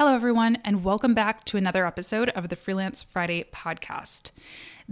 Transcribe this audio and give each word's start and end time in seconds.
Hello, 0.00 0.14
everyone, 0.14 0.56
and 0.64 0.82
welcome 0.82 1.12
back 1.12 1.44
to 1.44 1.58
another 1.58 1.86
episode 1.86 2.30
of 2.30 2.48
the 2.48 2.56
Freelance 2.56 3.02
Friday 3.02 3.44
podcast. 3.52 4.30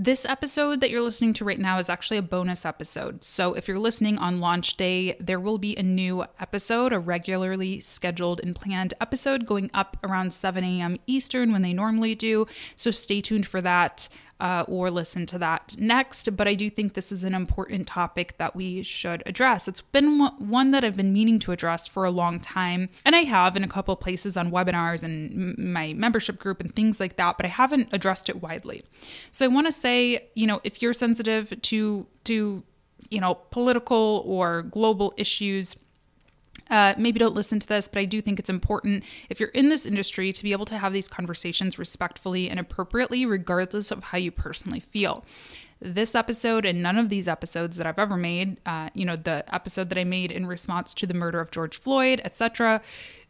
This 0.00 0.24
episode 0.24 0.80
that 0.80 0.90
you're 0.90 1.02
listening 1.02 1.32
to 1.34 1.44
right 1.44 1.58
now 1.58 1.80
is 1.80 1.88
actually 1.88 2.18
a 2.18 2.22
bonus 2.22 2.64
episode. 2.64 3.24
So, 3.24 3.54
if 3.54 3.66
you're 3.66 3.80
listening 3.80 4.16
on 4.16 4.38
launch 4.38 4.76
day, 4.76 5.16
there 5.18 5.40
will 5.40 5.58
be 5.58 5.76
a 5.76 5.82
new 5.82 6.24
episode, 6.38 6.92
a 6.92 7.00
regularly 7.00 7.80
scheduled 7.80 8.38
and 8.38 8.54
planned 8.54 8.94
episode 9.00 9.44
going 9.44 9.72
up 9.74 9.96
around 10.04 10.32
7 10.32 10.62
a.m. 10.62 10.98
Eastern 11.08 11.50
when 11.50 11.62
they 11.62 11.72
normally 11.72 12.14
do. 12.14 12.46
So, 12.76 12.92
stay 12.92 13.20
tuned 13.20 13.48
for 13.48 13.60
that 13.60 14.08
uh, 14.40 14.64
or 14.68 14.90
listen 14.90 15.26
to 15.26 15.38
that 15.38 15.74
next. 15.78 16.36
But 16.36 16.46
I 16.46 16.54
do 16.54 16.70
think 16.70 16.94
this 16.94 17.10
is 17.10 17.24
an 17.24 17.34
important 17.34 17.86
topic 17.86 18.36
that 18.38 18.54
we 18.54 18.82
should 18.82 19.22
address. 19.26 19.68
It's 19.68 19.80
been 19.80 20.20
one 20.38 20.70
that 20.70 20.84
I've 20.84 20.96
been 20.96 21.12
meaning 21.12 21.38
to 21.40 21.52
address 21.52 21.86
for 21.86 22.04
a 22.04 22.10
long 22.10 22.40
time, 22.40 22.88
and 23.04 23.16
I 23.16 23.24
have 23.24 23.56
in 23.56 23.64
a 23.64 23.68
couple 23.68 23.94
places 23.96 24.36
on 24.36 24.50
webinars 24.50 25.02
and 25.02 25.56
my 25.58 25.92
membership 25.92 26.38
group 26.38 26.60
and 26.60 26.74
things 26.74 27.00
like 27.00 27.16
that, 27.16 27.36
but 27.36 27.46
I 27.46 27.50
haven't 27.50 27.88
addressed 27.92 28.28
it 28.28 28.42
widely. 28.42 28.84
So 29.30 29.44
I 29.44 29.48
want 29.48 29.66
to 29.66 29.72
say, 29.72 29.87
you 30.34 30.46
know, 30.46 30.60
if 30.64 30.82
you're 30.82 30.92
sensitive 30.92 31.54
to 31.62 32.06
to 32.24 32.62
you 33.10 33.20
know 33.20 33.34
political 33.34 34.22
or 34.26 34.62
global 34.62 35.14
issues 35.16 35.76
uh, 36.70 36.94
maybe 36.98 37.18
don't 37.18 37.34
listen 37.34 37.58
to 37.58 37.66
this, 37.66 37.88
but 37.88 37.98
I 37.98 38.04
do 38.04 38.20
think 38.20 38.38
it's 38.38 38.50
important 38.50 39.04
if 39.30 39.40
you're 39.40 39.48
in 39.50 39.68
this 39.68 39.86
industry 39.86 40.32
to 40.32 40.42
be 40.42 40.52
able 40.52 40.66
to 40.66 40.78
have 40.78 40.92
these 40.92 41.08
conversations 41.08 41.78
respectfully 41.78 42.50
and 42.50 42.60
appropriately, 42.60 43.24
regardless 43.24 43.90
of 43.90 44.04
how 44.04 44.18
you 44.18 44.30
personally 44.30 44.80
feel. 44.80 45.24
This 45.80 46.14
episode 46.14 46.66
and 46.66 46.82
none 46.82 46.98
of 46.98 47.08
these 47.08 47.28
episodes 47.28 47.76
that 47.76 47.86
I've 47.86 47.98
ever 47.98 48.16
made, 48.16 48.58
uh, 48.66 48.90
you 48.94 49.04
know, 49.04 49.16
the 49.16 49.44
episode 49.54 49.88
that 49.90 49.98
I 49.98 50.04
made 50.04 50.32
in 50.32 50.46
response 50.46 50.92
to 50.94 51.06
the 51.06 51.14
murder 51.14 51.40
of 51.40 51.50
George 51.50 51.78
Floyd, 51.78 52.20
etc., 52.24 52.82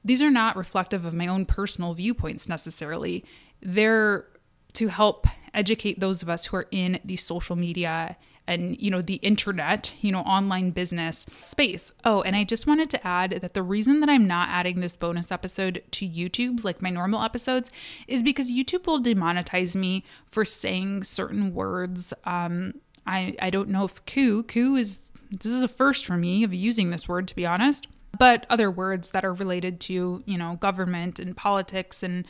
these 0.05 0.23
are 0.23 0.31
not 0.31 0.57
reflective 0.57 1.05
of 1.05 1.13
my 1.13 1.27
own 1.27 1.45
personal 1.45 1.93
viewpoints 1.93 2.49
necessarily. 2.49 3.25
They're 3.61 4.27
to 4.75 4.89
help 4.89 5.27
educate 5.55 6.01
those 6.01 6.23
of 6.23 6.29
us 6.29 6.47
who 6.47 6.57
are 6.57 6.67
in 6.71 7.01
the 7.05 7.17
social 7.17 7.57
media 7.57 8.17
and 8.49 8.81
you 8.81 8.91
know 8.91 9.03
the 9.03 9.17
internet 9.17 9.93
you 10.01 10.11
know 10.11 10.21
online 10.21 10.71
business 10.71 11.27
space. 11.41 11.93
Oh 12.05 12.23
and 12.23 12.35
i 12.35 12.43
just 12.43 12.67
wanted 12.67 12.91
to 12.91 13.07
add 13.07 13.39
that 13.43 13.55
the 13.55 13.63
reason 13.63 14.01
that 14.01 14.09
i'm 14.09 14.27
not 14.27 14.49
adding 14.49 14.81
this 14.81 14.97
bonus 14.97 15.31
episode 15.31 15.83
to 15.93 16.09
youtube 16.09 16.65
like 16.65 16.83
my 16.83 16.91
normal 16.91 17.23
episodes 17.23 17.71
is 18.09 18.23
because 18.23 18.51
youtube 18.51 18.87
will 18.87 19.01
demonetize 19.01 19.77
me 19.77 20.05
for 20.31 20.45
saying 20.45 21.03
certain 21.05 21.55
words. 21.55 22.15
Um 22.25 22.75
i 23.07 23.37
i 23.41 23.51
don't 23.51 23.69
know 23.69 23.85
if 23.85 24.05
coup 24.07 24.43
coup 24.43 24.75
is 24.75 25.01
this 25.31 25.53
is 25.53 25.63
a 25.63 25.69
first 25.69 26.07
for 26.07 26.17
me 26.17 26.43
of 26.43 26.55
using 26.55 26.91
this 26.91 27.07
word 27.07 27.29
to 27.29 27.37
be 27.37 27.45
honest 27.45 27.87
but 28.19 28.47
other 28.49 28.71
words 28.71 29.11
that 29.11 29.25
are 29.25 29.35
related 29.35 29.79
to 29.81 30.23
you 30.25 30.39
know 30.39 30.57
government 30.61 31.19
and 31.19 31.37
politics 31.37 32.03
and 32.03 32.27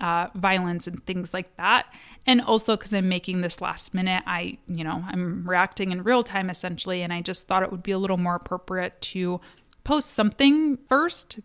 uh, 0.00 0.28
violence 0.34 0.86
and 0.86 1.04
things 1.06 1.34
like 1.34 1.56
that. 1.56 1.86
And 2.26 2.40
also 2.40 2.76
because 2.76 2.92
I'm 2.92 3.08
making 3.08 3.40
this 3.40 3.60
last 3.60 3.94
minute, 3.94 4.22
I, 4.26 4.58
you 4.66 4.84
know, 4.84 5.04
I'm 5.08 5.48
reacting 5.48 5.92
in 5.92 6.02
real 6.02 6.22
time 6.22 6.50
essentially. 6.50 7.02
And 7.02 7.12
I 7.12 7.20
just 7.20 7.46
thought 7.46 7.62
it 7.62 7.70
would 7.70 7.82
be 7.82 7.92
a 7.92 7.98
little 7.98 8.16
more 8.16 8.34
appropriate 8.34 9.00
to 9.00 9.40
post 9.84 10.10
something 10.10 10.78
first 10.88 11.40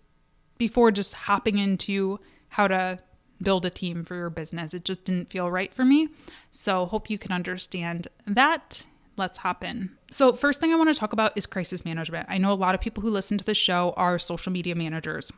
before 0.58 0.92
just 0.92 1.13
hopping 1.13 1.58
into 1.58 2.19
how 2.50 2.68
to 2.68 3.00
build 3.42 3.66
a 3.66 3.69
team 3.69 4.03
for 4.03 4.16
your 4.16 4.30
business. 4.30 4.74
It 4.74 4.86
just 4.86 5.06
didn't 5.06 5.30
feel 5.30 5.50
right 5.50 5.74
for 5.74 5.84
me. 5.84 6.09
So, 6.52 6.86
hope 6.86 7.09
you 7.09 7.18
can 7.18 7.31
understand 7.31 8.08
that. 8.25 8.86
Let's 9.16 9.40
hop 9.40 9.63
in. 9.63 9.92
So, 10.09 10.34
first 10.34 10.59
thing 10.59 10.72
I 10.72 10.75
want 10.75 10.94
to 10.94 11.00
talk 11.00 11.13
about 11.13 11.34
is 11.36 11.46
crisis 11.46 11.86
management. 11.86 12.28
I 12.30 12.38
know 12.38 12.52
a 12.52 12.56
lot 12.56 12.75
of 12.75 12.81
people 12.81 13.02
who 13.02 13.09
listen 13.09 13.38
to 13.38 13.44
the 13.44 13.53
show 13.53 13.94
are 13.97 14.18
social 14.18 14.52
media 14.52 14.75
managers. 14.75 15.31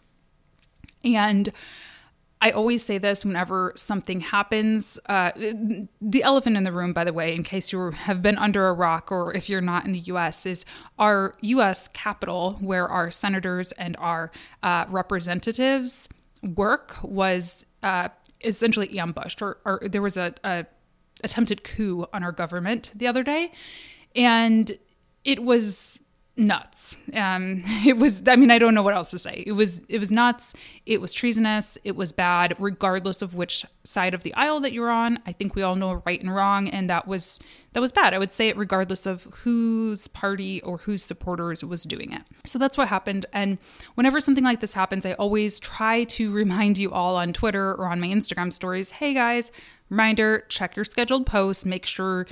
And 1.03 1.51
I 2.41 2.51
always 2.51 2.85
say 2.85 2.97
this 2.97 3.25
whenever 3.25 3.73
something 3.75 4.19
happens. 4.19 4.99
Uh, 5.07 5.31
the 5.35 6.21
elephant 6.21 6.57
in 6.57 6.63
the 6.63 6.71
room, 6.71 6.93
by 6.93 7.03
the 7.03 7.13
way, 7.13 7.33
in 7.33 7.43
case 7.43 7.71
you 7.71 7.91
have 7.91 8.21
been 8.21 8.37
under 8.37 8.67
a 8.67 8.73
rock 8.73 9.11
or 9.11 9.33
if 9.33 9.49
you're 9.49 9.61
not 9.61 9.85
in 9.85 9.93
the 9.93 9.99
US, 9.99 10.45
is 10.45 10.65
our 10.99 11.35
US 11.41 11.87
Capitol, 11.87 12.57
where 12.59 12.87
our 12.87 13.09
senators 13.09 13.71
and 13.73 13.95
our 13.97 14.31
uh, 14.61 14.85
representatives 14.89 16.09
work, 16.43 16.97
was 17.01 17.65
uh, 17.81 18.09
essentially 18.43 18.99
ambushed, 18.99 19.41
or, 19.41 19.57
or 19.65 19.81
there 19.83 20.01
was 20.01 20.17
a, 20.17 20.33
a 20.43 20.65
attempted 21.23 21.63
coup 21.63 22.05
on 22.13 22.23
our 22.23 22.31
government 22.31 22.91
the 22.93 23.07
other 23.07 23.23
day. 23.23 23.51
And 24.15 24.77
it 25.23 25.43
was 25.43 25.99
nuts. 26.37 26.97
Um, 27.13 27.61
it 27.85 27.97
was. 27.97 28.23
I 28.27 28.35
mean, 28.35 28.51
I 28.51 28.59
don't 28.59 28.73
know 28.73 28.83
what 28.83 28.93
else 28.93 29.11
to 29.11 29.19
say. 29.19 29.43
It 29.45 29.53
was. 29.53 29.81
It 29.87 29.99
was 29.99 30.11
nuts. 30.11 30.53
It 30.85 31.01
was 31.01 31.13
treasonous. 31.13 31.77
It 31.83 31.95
was 31.95 32.11
bad, 32.11 32.55
regardless 32.59 33.21
of 33.21 33.35
which 33.35 33.65
side 33.83 34.13
of 34.13 34.23
the 34.23 34.33
aisle 34.33 34.59
that 34.61 34.73
you're 34.73 34.89
on. 34.89 35.19
I 35.25 35.31
think 35.31 35.55
we 35.55 35.61
all 35.61 35.75
know 35.75 36.01
right 36.05 36.21
and 36.21 36.33
wrong, 36.33 36.67
and 36.67 36.89
that 36.89 37.07
was 37.07 37.39
that 37.73 37.81
was 37.81 37.91
bad. 37.91 38.13
I 38.13 38.17
would 38.17 38.31
say 38.31 38.49
it 38.49 38.57
regardless 38.57 39.05
of 39.05 39.23
whose 39.43 40.07
party 40.07 40.61
or 40.61 40.77
whose 40.79 41.03
supporters 41.03 41.63
was 41.63 41.83
doing 41.83 42.13
it. 42.13 42.23
So 42.45 42.57
that's 42.57 42.77
what 42.77 42.87
happened. 42.87 43.25
And 43.33 43.57
whenever 43.95 44.19
something 44.21 44.43
like 44.43 44.61
this 44.61 44.73
happens, 44.73 45.05
I 45.05 45.13
always 45.13 45.59
try 45.59 46.05
to 46.05 46.31
remind 46.33 46.77
you 46.77 46.91
all 46.91 47.15
on 47.15 47.33
Twitter 47.33 47.73
or 47.73 47.87
on 47.87 47.99
my 47.99 48.07
Instagram 48.07 48.51
stories. 48.51 48.91
Hey 48.91 49.13
guys. 49.13 49.51
Reminder, 49.89 50.45
check 50.49 50.75
your 50.75 50.85
scheduled 50.85 51.27
posts, 51.27 51.63
make 51.63 51.85
sure 51.85 52.25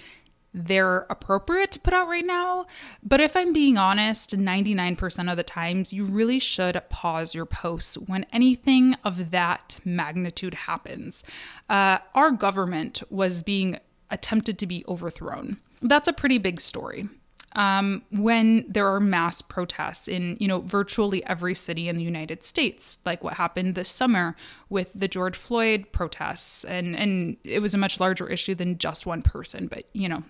they're 0.53 1.05
appropriate 1.09 1.71
to 1.71 1.79
put 1.79 1.93
out 1.93 2.07
right 2.07 2.25
now. 2.25 2.67
But 3.01 3.19
if 3.19 3.35
I'm 3.35 3.53
being 3.53 3.77
honest, 3.77 4.37
99% 4.37 5.31
of 5.31 5.37
the 5.37 5.43
times, 5.43 5.91
you 5.91 6.05
really 6.05 6.39
should 6.39 6.81
pause 6.89 7.33
your 7.33 7.45
posts 7.45 7.97
when 7.97 8.25
anything 8.31 8.95
of 9.03 9.31
that 9.31 9.79
magnitude 9.83 10.53
happens. 10.53 11.23
Uh, 11.69 11.99
our 12.13 12.31
government 12.31 13.01
was 13.09 13.41
being 13.41 13.79
attempted 14.11 14.59
to 14.59 14.67
be 14.67 14.85
overthrown. 14.87 15.57
That's 15.81 16.07
a 16.07 16.13
pretty 16.13 16.37
big 16.37 16.61
story. 16.61 17.09
Um, 17.55 18.01
when 18.09 18.65
there 18.67 18.87
are 18.87 18.99
mass 18.99 19.43
protests 19.43 20.07
in 20.07 20.37
you 20.39 20.47
know 20.47 20.61
virtually 20.61 21.23
every 21.25 21.53
city 21.53 21.87
in 21.87 21.97
the 21.97 22.03
United 22.03 22.43
States, 22.43 22.97
like 23.05 23.23
what 23.23 23.35
happened 23.35 23.75
this 23.75 23.89
summer 23.89 24.35
with 24.69 24.91
the 24.95 25.07
George 25.07 25.37
Floyd 25.37 25.85
protests, 25.91 26.63
and 26.63 26.95
and 26.95 27.37
it 27.43 27.59
was 27.59 27.75
a 27.75 27.77
much 27.77 27.99
larger 27.99 28.27
issue 28.27 28.55
than 28.55 28.79
just 28.79 29.05
one 29.05 29.21
person, 29.21 29.67
but 29.67 29.85
you 29.93 30.09
know 30.09 30.23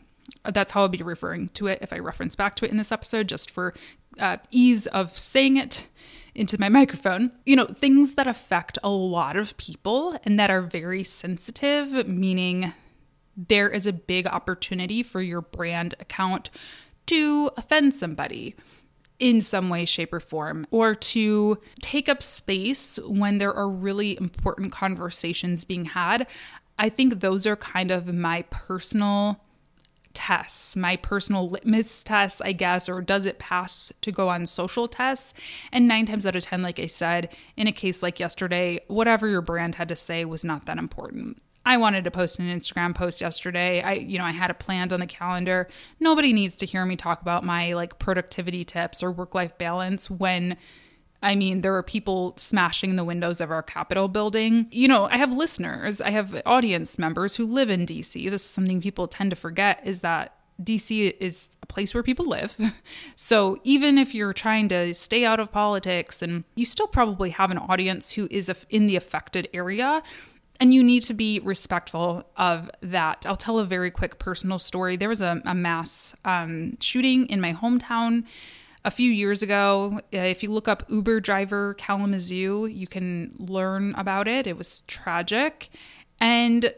that's 0.51 0.71
how 0.71 0.81
I'll 0.81 0.89
be 0.89 1.03
referring 1.03 1.49
to 1.49 1.67
it 1.67 1.79
if 1.81 1.93
I 1.93 1.99
reference 1.99 2.35
back 2.35 2.55
to 2.57 2.65
it 2.65 2.71
in 2.71 2.77
this 2.77 2.91
episode, 2.91 3.27
just 3.27 3.51
for 3.51 3.73
uh, 4.19 4.37
ease 4.51 4.87
of 4.87 5.17
saying 5.17 5.57
it 5.57 5.87
into 6.35 6.59
my 6.59 6.69
microphone. 6.69 7.31
You 7.45 7.55
know, 7.55 7.65
things 7.65 8.15
that 8.15 8.27
affect 8.27 8.77
a 8.83 8.89
lot 8.89 9.35
of 9.35 9.55
people 9.57 10.17
and 10.23 10.39
that 10.39 10.49
are 10.49 10.61
very 10.61 11.03
sensitive, 11.03 12.07
meaning 12.07 12.73
there 13.35 13.69
is 13.69 13.87
a 13.87 13.93
big 13.93 14.27
opportunity 14.27 15.03
for 15.03 15.21
your 15.21 15.41
brand 15.41 15.95
account 15.99 16.49
to 17.07 17.51
offend 17.57 17.93
somebody 17.93 18.55
in 19.19 19.41
some 19.41 19.69
way, 19.69 19.85
shape, 19.85 20.11
or 20.11 20.19
form, 20.19 20.67
or 20.71 20.95
to 20.95 21.57
take 21.79 22.09
up 22.09 22.21
space 22.21 22.99
when 23.07 23.37
there 23.37 23.53
are 23.53 23.69
really 23.69 24.17
important 24.17 24.71
conversations 24.71 25.63
being 25.63 25.85
had. 25.85 26.27
I 26.77 26.89
think 26.89 27.19
those 27.19 27.45
are 27.45 27.55
kind 27.55 27.91
of 27.91 28.13
my 28.13 28.43
personal 28.49 29.39
tests, 30.13 30.75
my 30.75 30.95
personal 30.95 31.47
litmus 31.47 32.03
tests, 32.03 32.41
I 32.41 32.51
guess, 32.51 32.87
or 32.87 33.01
does 33.01 33.25
it 33.25 33.39
pass 33.39 33.91
to 34.01 34.11
go 34.11 34.29
on 34.29 34.45
social 34.45 34.87
tests? 34.87 35.33
And 35.71 35.87
nine 35.87 36.05
times 36.05 36.25
out 36.25 36.35
of 36.35 36.43
10, 36.43 36.61
like 36.61 36.79
I 36.79 36.87
said, 36.87 37.29
in 37.57 37.67
a 37.67 37.71
case 37.71 38.03
like 38.03 38.19
yesterday, 38.19 38.79
whatever 38.87 39.27
your 39.27 39.41
brand 39.41 39.75
had 39.75 39.89
to 39.89 39.95
say 39.95 40.25
was 40.25 40.45
not 40.45 40.65
that 40.65 40.77
important. 40.77 41.41
I 41.65 41.77
wanted 41.77 42.03
to 42.03 42.11
post 42.11 42.39
an 42.39 42.47
Instagram 42.47 42.93
post 42.93 43.21
yesterday. 43.21 43.81
I, 43.81 43.93
you 43.93 44.17
know, 44.17 44.25
I 44.25 44.31
had 44.31 44.49
it 44.49 44.59
planned 44.59 44.91
on 44.91 44.99
the 44.99 45.07
calendar. 45.07 45.69
Nobody 45.99 46.33
needs 46.33 46.55
to 46.57 46.65
hear 46.65 46.85
me 46.85 46.97
talk 46.97 47.21
about 47.21 47.45
my 47.45 47.73
like 47.73 47.99
productivity 47.99 48.65
tips 48.65 49.01
or 49.01 49.11
work 49.11 49.33
life 49.33 49.57
balance 49.57 50.09
when 50.09 50.57
I 51.23 51.35
mean, 51.35 51.61
there 51.61 51.75
are 51.75 51.83
people 51.83 52.35
smashing 52.37 52.95
the 52.95 53.03
windows 53.03 53.41
of 53.41 53.49
our 53.49 53.63
Capitol 53.63 54.07
building. 54.09 54.67
You 54.71 54.87
know, 54.87 55.05
I 55.05 55.17
have 55.17 55.31
listeners, 55.31 56.01
I 56.01 56.09
have 56.09 56.41
audience 56.45 56.99
members 56.99 57.37
who 57.37 57.45
live 57.45 57.69
in 57.69 57.85
DC. 57.85 58.29
This 58.29 58.43
is 58.43 58.49
something 58.49 58.81
people 58.81 59.07
tend 59.07 59.29
to 59.29 59.35
forget 59.35 59.81
is 59.85 60.01
that 60.01 60.35
DC 60.61 61.15
is 61.19 61.57
a 61.63 61.65
place 61.65 61.93
where 61.93 62.03
people 62.03 62.25
live. 62.25 62.55
So 63.15 63.57
even 63.63 63.97
if 63.97 64.13
you're 64.13 64.33
trying 64.33 64.67
to 64.69 64.93
stay 64.93 65.23
out 65.23 65.39
of 65.39 65.51
politics 65.51 66.21
and 66.21 66.43
you 66.55 66.65
still 66.65 66.87
probably 66.87 67.29
have 67.29 67.51
an 67.51 67.57
audience 67.57 68.11
who 68.11 68.27
is 68.29 68.51
in 68.69 68.87
the 68.87 68.97
affected 68.97 69.47
area, 69.53 70.03
and 70.59 70.73
you 70.73 70.83
need 70.83 71.03
to 71.03 71.13
be 71.13 71.39
respectful 71.39 72.25
of 72.37 72.69
that. 72.81 73.25
I'll 73.27 73.35
tell 73.35 73.59
a 73.59 73.65
very 73.65 73.91
quick 73.91 74.19
personal 74.19 74.59
story. 74.59 74.97
There 74.97 75.09
was 75.09 75.21
a, 75.21 75.41
a 75.45 75.55
mass 75.55 76.15
um, 76.25 76.77
shooting 76.79 77.25
in 77.27 77.41
my 77.41 77.53
hometown 77.53 78.25
a 78.85 78.91
few 78.91 79.11
years 79.11 79.41
ago. 79.41 79.99
Uh, 80.13 80.17
if 80.17 80.43
you 80.43 80.49
look 80.49 80.67
up 80.67 80.83
Uber 80.89 81.19
driver 81.19 81.73
Kalamazoo, 81.75 82.65
you 82.65 82.87
can 82.87 83.33
learn 83.37 83.93
about 83.95 84.27
it. 84.27 84.47
It 84.47 84.57
was 84.57 84.81
tragic. 84.81 85.69
And 86.19 86.73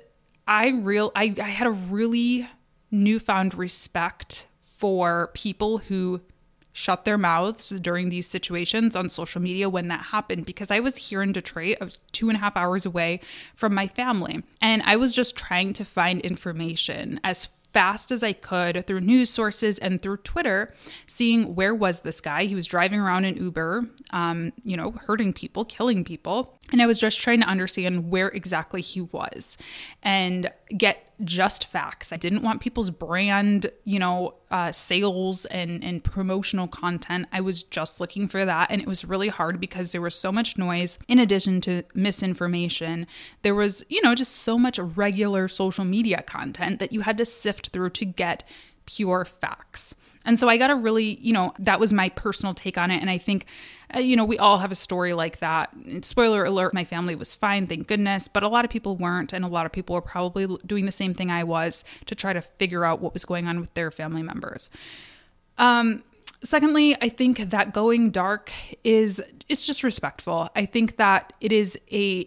I 0.47 0.69
real 0.69 1.11
I, 1.15 1.33
I 1.41 1.49
had 1.49 1.67
a 1.67 1.71
really 1.71 2.47
newfound 2.91 3.55
respect 3.55 4.45
for 4.61 5.31
people 5.33 5.79
who 5.79 6.21
shut 6.71 7.05
their 7.05 7.17
mouths 7.17 7.69
during 7.69 8.09
these 8.09 8.27
situations 8.27 8.97
on 8.97 9.07
social 9.07 9.41
media 9.41 9.69
when 9.69 9.87
that 9.87 10.07
happened 10.07 10.45
because 10.45 10.69
I 10.69 10.81
was 10.81 10.97
here 10.97 11.23
in 11.23 11.31
Detroit. 11.31 11.77
I 11.79 11.85
was 11.85 12.01
two 12.11 12.27
and 12.27 12.35
a 12.35 12.41
half 12.41 12.57
hours 12.57 12.85
away 12.85 13.21
from 13.55 13.73
my 13.73 13.87
family. 13.87 14.43
And 14.61 14.83
I 14.85 14.97
was 14.97 15.15
just 15.15 15.37
trying 15.37 15.71
to 15.73 15.85
find 15.85 16.19
information 16.19 17.21
as 17.23 17.47
fast 17.75 18.09
as 18.09 18.23
I 18.23 18.31
could 18.31 18.87
through 18.87 19.01
news 19.01 19.29
sources 19.29 19.77
and 19.79 20.01
through 20.01 20.15
Twitter, 20.17 20.73
seeing 21.07 21.55
where 21.55 21.75
was 21.75 21.99
this 21.99 22.21
guy. 22.21 22.45
He 22.45 22.55
was 22.55 22.67
driving 22.67 23.01
around 23.01 23.25
in 23.25 23.35
Uber, 23.35 23.85
um, 24.11 24.53
you 24.63 24.77
know, 24.77 24.91
hurting 24.91 25.33
people, 25.33 25.65
killing 25.65 26.05
people. 26.05 26.57
And 26.71 26.81
I 26.81 26.85
was 26.85 26.97
just 26.97 27.19
trying 27.19 27.41
to 27.41 27.47
understand 27.47 28.09
where 28.09 28.29
exactly 28.29 28.79
he 28.79 29.01
was 29.01 29.57
and 30.01 30.49
get 30.77 31.13
just 31.23 31.67
facts. 31.67 32.11
I 32.11 32.17
didn't 32.17 32.41
want 32.41 32.59
people's 32.59 32.89
brand, 32.89 33.71
you 33.83 33.99
know, 33.99 34.35
uh, 34.51 34.71
sales 34.71 35.45
and, 35.45 35.83
and 35.83 36.03
promotional 36.03 36.67
content. 36.67 37.27
I 37.31 37.41
was 37.41 37.63
just 37.63 38.01
looking 38.01 38.27
for 38.27 38.45
that. 38.45 38.71
And 38.71 38.81
it 38.81 38.87
was 38.87 39.05
really 39.05 39.29
hard 39.29 39.59
because 39.59 39.91
there 39.91 40.01
was 40.01 40.15
so 40.15 40.31
much 40.31 40.57
noise 40.57 40.97
in 41.07 41.19
addition 41.19 41.61
to 41.61 41.83
misinformation. 41.93 43.05
There 43.43 43.55
was, 43.55 43.83
you 43.89 44.01
know, 44.01 44.15
just 44.15 44.37
so 44.37 44.57
much 44.57 44.79
regular 44.79 45.47
social 45.47 45.85
media 45.85 46.21
content 46.23 46.79
that 46.79 46.91
you 46.91 47.01
had 47.01 47.17
to 47.19 47.25
sift 47.25 47.69
through 47.69 47.91
to 47.91 48.05
get 48.05 48.43
pure 48.85 49.23
facts. 49.23 49.93
And 50.25 50.39
so 50.39 50.49
I 50.49 50.57
got 50.57 50.71
a 50.71 50.75
really, 50.75 51.19
you 51.21 51.31
know, 51.31 51.53
that 51.59 51.79
was 51.79 51.93
my 51.93 52.09
personal 52.09 52.53
take 52.53 52.77
on 52.77 52.89
it. 52.89 52.99
And 52.99 53.09
I 53.09 53.19
think, 53.19 53.45
uh, 53.93 53.99
you 53.99 54.15
know, 54.15 54.25
we 54.25 54.37
all 54.37 54.57
have 54.59 54.71
a 54.71 54.75
story 54.75 55.13
like 55.13 55.39
that. 55.39 55.71
Spoiler 56.01 56.45
alert, 56.45 56.73
my 56.73 56.85
family 56.85 57.15
was 57.15 57.35
fine, 57.35 57.67
thank 57.67 57.87
goodness. 57.87 58.27
But 58.27 58.43
a 58.43 58.47
lot 58.47 58.65
of 58.65 58.71
people 58.71 58.95
weren't. 58.95 59.33
And 59.33 59.45
a 59.45 59.47
lot 59.47 59.65
of 59.65 59.71
people 59.71 59.93
were 59.93 60.01
probably 60.01 60.47
doing 60.65 60.85
the 60.85 60.91
same 60.91 61.13
thing 61.13 61.29
I 61.29 61.43
was 61.43 61.83
to 62.05 62.15
try 62.15 62.33
to 62.33 62.41
figure 62.41 62.85
out 62.85 63.01
what 63.01 63.13
was 63.13 63.25
going 63.25 63.47
on 63.47 63.59
with 63.59 63.73
their 63.73 63.91
family 63.91 64.23
members. 64.23 64.69
Um, 65.57 66.03
secondly, 66.43 66.95
I 67.01 67.09
think 67.09 67.37
that 67.51 67.73
going 67.73 68.09
dark 68.09 68.51
is, 68.83 69.21
it's 69.47 69.65
just 69.65 69.83
respectful. 69.83 70.49
I 70.55 70.65
think 70.65 70.97
that 70.97 71.33
it 71.39 71.51
is 71.51 71.77
a, 71.91 72.19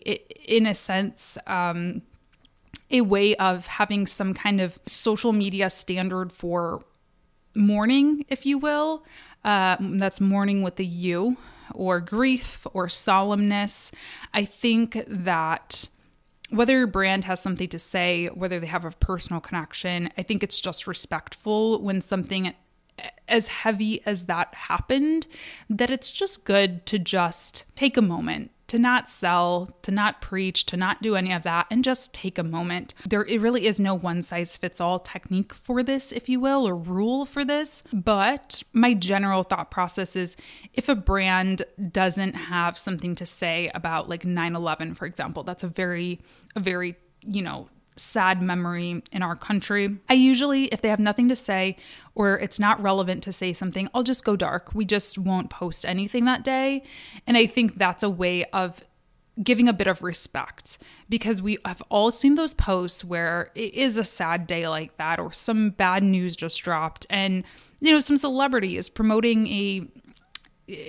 in 0.47 0.67
a 0.67 0.75
sense, 0.75 1.37
um, 1.47 2.03
a 2.91 3.03
way 3.03 3.35
of 3.37 3.67
having 3.67 4.07
some 4.07 4.33
kind 4.33 4.61
of 4.61 4.79
social 4.87 5.33
media 5.33 5.69
standard 5.69 6.33
for 6.33 6.83
mourning, 7.55 8.25
if 8.29 8.47
you 8.47 8.57
will. 8.57 9.05
Uh, 9.49 9.79
that's 9.81 10.21
mourning 10.21 10.61
with 10.61 10.77
the 10.77 10.85
U, 10.85 11.39
or 11.73 12.01
grief, 12.01 12.67
or 12.75 12.87
solemnness. 12.87 13.91
I 14.35 14.45
think 14.45 15.03
that 15.07 15.89
whether 16.51 16.75
your 16.75 16.87
brand 16.87 17.25
has 17.25 17.41
something 17.41 17.69
to 17.71 17.79
say, 17.79 18.27
whether 18.27 18.61
they 18.61 18.67
have 18.67 18.85
a 18.85 18.91
personal 18.91 19.41
connection, 19.41 20.11
I 20.19 20.23
think 20.23 20.43
it's 20.43 20.61
just 20.61 20.87
respectful 20.87 21.81
when 21.81 22.03
something 22.03 22.53
as 23.27 23.49
heavy 23.49 24.05
as 24.05 24.27
that 24.27 24.55
happened, 24.55 25.27
that 25.71 25.89
it's 25.89 26.13
just 26.13 26.45
good 26.45 26.85
to 26.85 26.99
just 26.99 27.65
take 27.75 27.97
a 27.97 28.03
moment 28.03 28.51
to 28.69 28.79
not 28.79 29.11
sell, 29.11 29.77
to 29.83 29.91
not 29.91 30.21
preach, 30.21 30.65
to 30.67 30.77
not 30.77 31.03
do 31.03 31.17
any 31.17 31.33
of 31.33 31.43
that, 31.43 31.67
and 31.71 31.83
just 31.83 32.15
take 32.15 32.39
a 32.39 32.45
moment. 32.45 32.95
There 33.07 33.25
it 33.25 33.41
really 33.41 33.67
is 33.67 33.81
no 33.81 33.95
one 33.95 34.23
size 34.23 34.57
fits 34.57 34.81
all 34.81 34.99
technique 34.99 35.53
for 35.53 35.83
this, 35.83 36.13
if 36.13 36.29
you 36.29 36.39
will, 36.41 36.69
or 36.69 36.77
rule 36.77 37.25
for 37.25 37.45
this. 37.45 37.83
But 37.93 38.63
my 38.73 38.95
general 38.95 39.43
thought 39.43 39.71
process 39.71 40.17
is 40.17 40.37
if 40.75 40.89
a 40.89 40.95
brand 40.95 41.63
doesn't 41.91 42.35
have 42.35 42.79
something 42.79 43.15
to 43.17 43.27
say 43.27 43.71
about 43.75 44.09
like 44.09 44.23
9-11, 44.23 44.97
for 44.97 45.07
example, 45.07 45.43
that's 45.43 45.65
a 45.65 45.69
very, 45.69 46.21
a 46.55 46.61
very, 46.61 46.97
you 47.23 47.43
know, 47.43 47.69
sad 47.99 48.41
memory 48.41 49.03
in 49.13 49.23
our 49.23 49.37
country. 49.37 49.99
I 50.09 50.15
usually, 50.15 50.65
if 50.67 50.81
they 50.81 50.89
have 50.89 51.01
nothing 51.01 51.29
to 51.29 51.37
say 51.37 51.77
or 52.15 52.39
it's 52.39 52.59
not 52.59 52.83
relevant 52.83 53.23
to 53.25 53.33
say 53.33 53.53
something, 53.53 53.89
I'll 53.95 54.03
just 54.03 54.25
go 54.25 54.37
dark. 54.37 54.75
We 54.75 54.85
just 54.85 55.19
won't 55.19 55.51
post 55.51 55.85
anything 55.85 56.25
that 56.25 56.45
day. 56.45 56.83
And 57.27 57.37
I 57.37 57.47
think 57.47 57.79
that's 57.79 58.03
a 58.03 58.11
way 58.11 58.45
of 58.47 58.83
giving 59.43 59.69
a 59.69 59.73
bit 59.73 59.87
of 59.87 60.03
respect 60.03 60.79
because 61.09 61.41
we 61.41 61.59
have 61.65 61.83
all 61.91 62.11
seen 62.11 62.35
those 62.35 62.55
posts 62.55 63.05
where 63.05 63.51
it 63.55 63.75
is 63.75 63.97
a 63.97 64.05
sad 64.05 64.47
day 64.47 64.69
like 64.69 64.97
that 64.97 65.21
or 65.21 65.33
some 65.33 65.71
bad 65.71 66.03
news 66.03 66.35
just 66.35 66.61
dropped 66.63 67.07
and 67.09 67.45
you 67.81 67.93
know 67.93 68.01
some 68.01 68.17
celebrity 68.17 68.77
is 68.77 68.89
promoting 68.89 69.47
a 69.47 69.87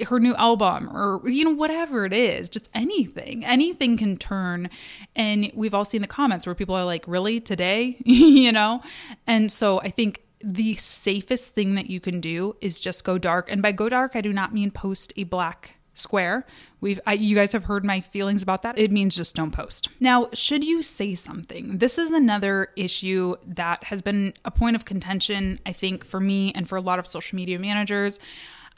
her 0.08 0.20
new 0.20 0.36
album 0.36 0.90
or 0.96 1.22
you 1.30 1.46
know 1.46 1.52
whatever 1.52 2.06
it 2.06 2.14
is 2.14 2.50
just 2.50 2.70
anything. 2.74 3.46
Anything 3.46 3.98
can 3.98 4.18
turn. 4.18 4.70
And 5.16 5.52
we've 5.54 5.74
all 5.74 5.86
seen 5.86 6.02
the 6.02 6.08
comments 6.08 6.46
where 6.46 6.56
people 6.56 6.76
are 6.76 6.86
like 6.86 7.08
really? 7.08 7.40
Today? 7.40 7.98
You 8.40 8.52
know? 8.52 8.82
And 9.28 9.52
so 9.52 9.80
i 9.82 9.90
think 9.90 10.24
the 10.42 10.76
safest 10.76 11.54
thing 11.54 11.76
that 11.76 11.90
you 11.90 12.00
can 12.00 12.22
do 12.22 12.56
is 12.62 12.80
just 12.80 13.04
go 13.04 13.18
dark. 13.18 13.52
And 13.52 13.62
by 13.62 13.72
go 13.72 13.90
dark 13.90 14.16
i 14.16 14.22
do 14.22 14.34
not 14.34 14.54
mean 14.54 14.72
post 14.72 15.14
a 15.16 15.24
black 15.24 15.76
square. 15.94 16.46
We've 16.82 17.00
I, 17.06 17.14
you 17.14 17.36
guys 17.36 17.52
have 17.52 17.66
heard 17.66 17.84
my 17.84 18.00
feelings 18.00 18.42
about 18.42 18.62
that. 18.64 18.80
It 18.80 18.92
means 18.92 19.18
just 19.18 19.36
don't 19.36 19.52
post. 19.52 19.90
Now 20.00 20.30
should 20.34 20.64
you 20.64 20.82
say 20.82 21.14
something? 21.16 21.78
This 21.78 21.98
is 21.98 22.12
another 22.12 22.70
issue 22.76 23.36
that 23.46 23.86
has 23.86 24.02
been 24.02 24.34
a 24.46 24.52
point 24.52 24.76
of 24.76 24.86
contention 24.86 25.60
i 25.66 25.74
think 25.74 26.06
for 26.06 26.20
me 26.20 26.52
and 26.54 26.68
for 26.68 26.78
a 26.78 26.82
lot 26.82 27.00
of 27.00 27.08
social 27.08 27.36
media 27.36 27.60
managers 27.60 28.20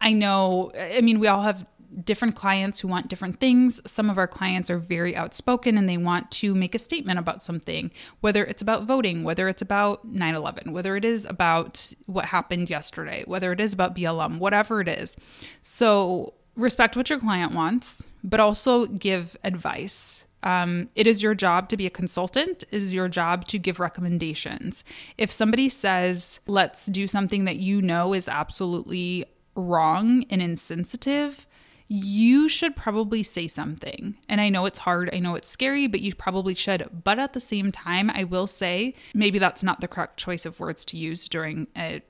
I 0.01 0.13
know, 0.13 0.71
I 0.77 1.01
mean, 1.01 1.19
we 1.19 1.27
all 1.27 1.43
have 1.43 1.65
different 2.03 2.35
clients 2.35 2.79
who 2.79 2.87
want 2.87 3.07
different 3.07 3.39
things. 3.39 3.81
Some 3.85 4.09
of 4.09 4.17
our 4.17 4.27
clients 4.27 4.69
are 4.69 4.77
very 4.77 5.15
outspoken 5.15 5.77
and 5.77 5.87
they 5.87 5.97
want 5.97 6.31
to 6.31 6.55
make 6.55 6.73
a 6.73 6.79
statement 6.79 7.19
about 7.19 7.43
something, 7.43 7.91
whether 8.21 8.43
it's 8.45 8.61
about 8.61 8.85
voting, 8.85 9.23
whether 9.23 9.47
it's 9.47 9.61
about 9.61 10.05
9 10.05 10.35
11, 10.35 10.71
whether 10.71 10.95
it 10.95 11.05
is 11.05 11.25
about 11.25 11.93
what 12.05 12.25
happened 12.25 12.69
yesterday, 12.69 13.23
whether 13.27 13.51
it 13.51 13.59
is 13.59 13.73
about 13.73 13.95
BLM, 13.95 14.39
whatever 14.39 14.81
it 14.81 14.87
is. 14.87 15.15
So 15.61 16.33
respect 16.55 16.95
what 16.95 17.09
your 17.09 17.19
client 17.19 17.53
wants, 17.53 18.03
but 18.23 18.39
also 18.39 18.85
give 18.87 19.37
advice. 19.43 20.25
Um, 20.43 20.89
it 20.95 21.05
is 21.05 21.21
your 21.21 21.35
job 21.35 21.69
to 21.69 21.77
be 21.77 21.85
a 21.85 21.91
consultant. 21.91 22.63
It 22.71 22.77
is 22.77 22.93
your 22.93 23.07
job 23.07 23.45
to 23.47 23.59
give 23.59 23.79
recommendations. 23.79 24.83
If 25.17 25.31
somebody 25.31 25.69
says, 25.69 26.39
let's 26.47 26.87
do 26.87 27.05
something 27.05 27.45
that 27.45 27.57
you 27.57 27.81
know 27.81 28.13
is 28.13 28.27
absolutely 28.27 29.25
wrong 29.55 30.25
and 30.29 30.41
insensitive, 30.41 31.45
you 31.87 32.47
should 32.47 32.75
probably 32.75 33.21
say 33.21 33.47
something. 33.47 34.15
And 34.29 34.39
I 34.39 34.47
know 34.47 34.65
it's 34.65 34.79
hard, 34.79 35.09
I 35.11 35.19
know 35.19 35.35
it's 35.35 35.49
scary, 35.49 35.87
but 35.87 35.99
you 35.99 36.15
probably 36.15 36.53
should. 36.53 37.03
But 37.03 37.19
at 37.19 37.33
the 37.33 37.41
same 37.41 37.71
time, 37.71 38.09
I 38.09 38.23
will 38.23 38.47
say 38.47 38.95
maybe 39.13 39.39
that's 39.39 39.63
not 39.63 39.81
the 39.81 39.89
correct 39.89 40.17
choice 40.17 40.45
of 40.45 40.59
words 40.59 40.85
to 40.85 40.97
use 40.97 41.27
during 41.27 41.67
a 41.75 42.01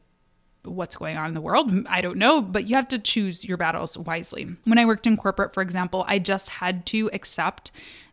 what's 0.63 0.95
going 0.95 1.17
on 1.17 1.29
in 1.29 1.33
the 1.33 1.41
world. 1.41 1.71
I 1.89 2.01
don't 2.01 2.17
know, 2.17 2.41
but 2.41 2.67
you 2.67 2.75
have 2.75 2.87
to 2.89 2.99
choose 2.99 3.43
your 3.43 3.57
battles 3.57 3.97
wisely. 3.97 4.55
When 4.65 4.77
I 4.77 4.85
worked 4.85 5.07
in 5.07 5.17
corporate, 5.17 5.51
for 5.51 5.63
example, 5.63 6.05
I 6.07 6.19
just 6.19 6.49
had 6.49 6.85
to 6.87 7.09
accept 7.13 7.71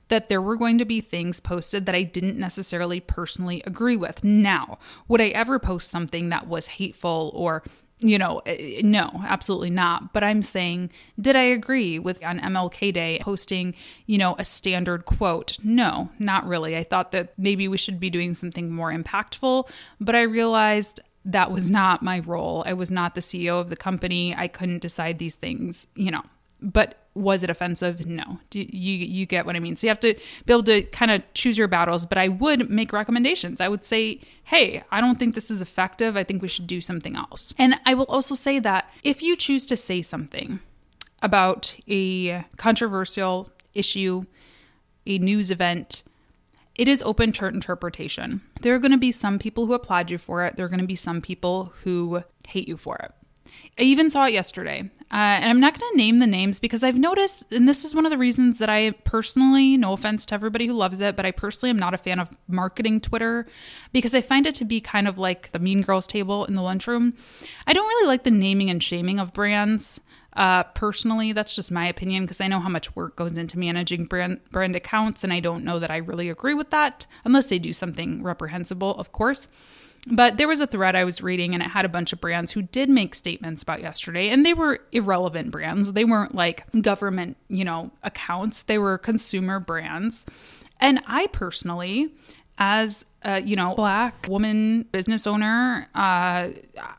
that 0.08 0.30
there 0.30 0.40
were 0.40 0.56
going 0.56 0.78
to 0.78 0.86
be 0.86 1.02
things 1.02 1.38
posted 1.38 1.84
that 1.84 1.94
I 1.94 2.02
didn't 2.02 2.38
necessarily 2.38 3.00
personally 3.00 3.62
agree 3.66 3.96
with. 3.96 4.24
Now, 4.24 4.78
would 5.06 5.20
I 5.20 5.28
ever 5.28 5.58
post 5.58 5.90
something 5.90 6.30
that 6.30 6.48
was 6.48 6.66
hateful 6.66 7.30
or 7.34 7.62
you 8.00 8.18
know, 8.18 8.40
eh, 8.46 8.80
no, 8.84 9.22
absolutely 9.26 9.70
not. 9.70 10.12
But 10.12 10.24
I'm 10.24 10.42
saying, 10.42 10.90
did 11.20 11.36
I 11.36 11.42
agree 11.42 11.98
with 11.98 12.24
on 12.24 12.38
MLK 12.40 12.92
Day 12.92 13.18
posting, 13.20 13.74
you 14.06 14.18
know, 14.18 14.36
a 14.38 14.44
standard 14.44 15.04
quote? 15.04 15.58
No, 15.62 16.10
not 16.18 16.46
really. 16.46 16.76
I 16.76 16.84
thought 16.84 17.12
that 17.12 17.32
maybe 17.38 17.68
we 17.68 17.76
should 17.76 17.98
be 17.98 18.10
doing 18.10 18.34
something 18.34 18.70
more 18.70 18.92
impactful, 18.92 19.68
but 20.00 20.14
I 20.14 20.22
realized 20.22 21.00
that 21.24 21.50
was 21.50 21.70
not 21.70 22.02
my 22.02 22.20
role. 22.20 22.62
I 22.66 22.72
was 22.72 22.90
not 22.90 23.14
the 23.14 23.20
CEO 23.20 23.60
of 23.60 23.68
the 23.68 23.76
company. 23.76 24.34
I 24.34 24.48
couldn't 24.48 24.80
decide 24.80 25.18
these 25.18 25.34
things, 25.34 25.86
you 25.94 26.10
know. 26.10 26.22
But 26.60 27.07
was 27.18 27.42
it 27.42 27.50
offensive? 27.50 28.06
No. 28.06 28.40
Do 28.50 28.60
you 28.60 28.94
you 28.94 29.26
get 29.26 29.44
what 29.46 29.56
I 29.56 29.60
mean? 29.60 29.76
So 29.76 29.86
you 29.86 29.88
have 29.90 30.00
to 30.00 30.14
be 30.46 30.52
able 30.52 30.62
to 30.64 30.82
kind 30.82 31.10
of 31.10 31.22
choose 31.34 31.58
your 31.58 31.68
battles, 31.68 32.06
but 32.06 32.18
I 32.18 32.28
would 32.28 32.70
make 32.70 32.92
recommendations. 32.92 33.60
I 33.60 33.68
would 33.68 33.84
say, 33.84 34.20
"Hey, 34.44 34.82
I 34.90 35.00
don't 35.00 35.18
think 35.18 35.34
this 35.34 35.50
is 35.50 35.60
effective. 35.60 36.16
I 36.16 36.24
think 36.24 36.42
we 36.42 36.48
should 36.48 36.66
do 36.66 36.80
something 36.80 37.16
else." 37.16 37.52
And 37.58 37.80
I 37.84 37.94
will 37.94 38.06
also 38.06 38.34
say 38.34 38.58
that 38.60 38.90
if 39.02 39.22
you 39.22 39.36
choose 39.36 39.66
to 39.66 39.76
say 39.76 40.02
something 40.02 40.60
about 41.22 41.76
a 41.88 42.44
controversial 42.56 43.50
issue, 43.74 44.24
a 45.06 45.18
news 45.18 45.50
event, 45.50 46.02
it 46.76 46.86
is 46.86 47.02
open 47.02 47.32
to 47.32 47.46
interpretation. 47.46 48.40
There 48.62 48.74
are 48.74 48.78
going 48.78 48.92
to 48.92 48.98
be 48.98 49.10
some 49.10 49.38
people 49.38 49.66
who 49.66 49.74
applaud 49.74 50.10
you 50.10 50.18
for 50.18 50.44
it, 50.44 50.56
there 50.56 50.64
are 50.64 50.68
going 50.68 50.80
to 50.80 50.86
be 50.86 50.94
some 50.94 51.20
people 51.20 51.72
who 51.82 52.22
hate 52.46 52.68
you 52.68 52.76
for 52.76 52.96
it. 52.96 53.12
I 53.78 53.82
even 53.82 54.10
saw 54.10 54.26
it 54.26 54.32
yesterday. 54.32 54.90
Uh, 55.10 55.40
and 55.40 55.46
I'm 55.46 55.60
not 55.60 55.78
going 55.78 55.90
to 55.90 55.96
name 55.96 56.18
the 56.18 56.26
names 56.26 56.60
because 56.60 56.82
I've 56.82 56.96
noticed, 56.96 57.50
and 57.50 57.66
this 57.66 57.84
is 57.84 57.94
one 57.94 58.04
of 58.04 58.10
the 58.10 58.18
reasons 58.18 58.58
that 58.58 58.68
I 58.68 58.90
personally, 58.90 59.76
no 59.76 59.94
offense 59.94 60.26
to 60.26 60.34
everybody 60.34 60.66
who 60.66 60.74
loves 60.74 61.00
it, 61.00 61.16
but 61.16 61.24
I 61.24 61.30
personally 61.30 61.70
am 61.70 61.78
not 61.78 61.94
a 61.94 61.98
fan 61.98 62.18
of 62.18 62.28
marketing 62.46 63.00
Twitter 63.00 63.46
because 63.92 64.14
I 64.14 64.20
find 64.20 64.46
it 64.46 64.54
to 64.56 64.66
be 64.66 64.80
kind 64.80 65.08
of 65.08 65.16
like 65.16 65.50
the 65.52 65.58
Mean 65.60 65.82
Girls 65.82 66.06
table 66.06 66.44
in 66.44 66.54
the 66.54 66.62
lunchroom. 66.62 67.14
I 67.66 67.72
don't 67.72 67.88
really 67.88 68.06
like 68.06 68.24
the 68.24 68.30
naming 68.30 68.68
and 68.68 68.82
shaming 68.82 69.18
of 69.18 69.32
brands. 69.32 70.00
Uh, 70.34 70.62
personally, 70.62 71.32
that's 71.32 71.56
just 71.56 71.72
my 71.72 71.86
opinion 71.88 72.24
because 72.24 72.40
I 72.40 72.48
know 72.48 72.60
how 72.60 72.68
much 72.68 72.94
work 72.94 73.16
goes 73.16 73.36
into 73.36 73.58
managing 73.58 74.04
brand 74.04 74.40
brand 74.50 74.76
accounts, 74.76 75.24
and 75.24 75.32
I 75.32 75.40
don't 75.40 75.64
know 75.64 75.78
that 75.78 75.90
I 75.90 75.96
really 75.96 76.28
agree 76.28 76.54
with 76.54 76.70
that 76.70 77.06
unless 77.24 77.46
they 77.46 77.58
do 77.58 77.72
something 77.72 78.22
reprehensible, 78.22 78.94
of 78.96 79.10
course. 79.10 79.48
But 80.10 80.38
there 80.38 80.48
was 80.48 80.60
a 80.60 80.66
thread 80.66 80.96
I 80.96 81.04
was 81.04 81.22
reading 81.22 81.54
and 81.54 81.62
it 81.62 81.70
had 81.70 81.84
a 81.84 81.88
bunch 81.88 82.12
of 82.12 82.20
brands 82.20 82.52
who 82.52 82.62
did 82.62 82.88
make 82.88 83.14
statements 83.14 83.62
about 83.62 83.82
yesterday 83.82 84.28
and 84.28 84.44
they 84.44 84.54
were 84.54 84.80
irrelevant 84.90 85.50
brands. 85.50 85.92
They 85.92 86.04
weren't 86.04 86.34
like 86.34 86.64
government, 86.80 87.36
you 87.48 87.64
know, 87.64 87.90
accounts. 88.02 88.62
They 88.62 88.78
were 88.78 88.96
consumer 88.96 89.60
brands. 89.60 90.24
And 90.80 91.02
I 91.06 91.26
personally 91.28 92.14
as 92.58 93.04
a 93.22 93.40
you 93.40 93.56
know 93.56 93.74
black. 93.74 94.26
woman 94.28 94.82
business 94.92 95.26
owner 95.26 95.88
uh, 95.94 96.48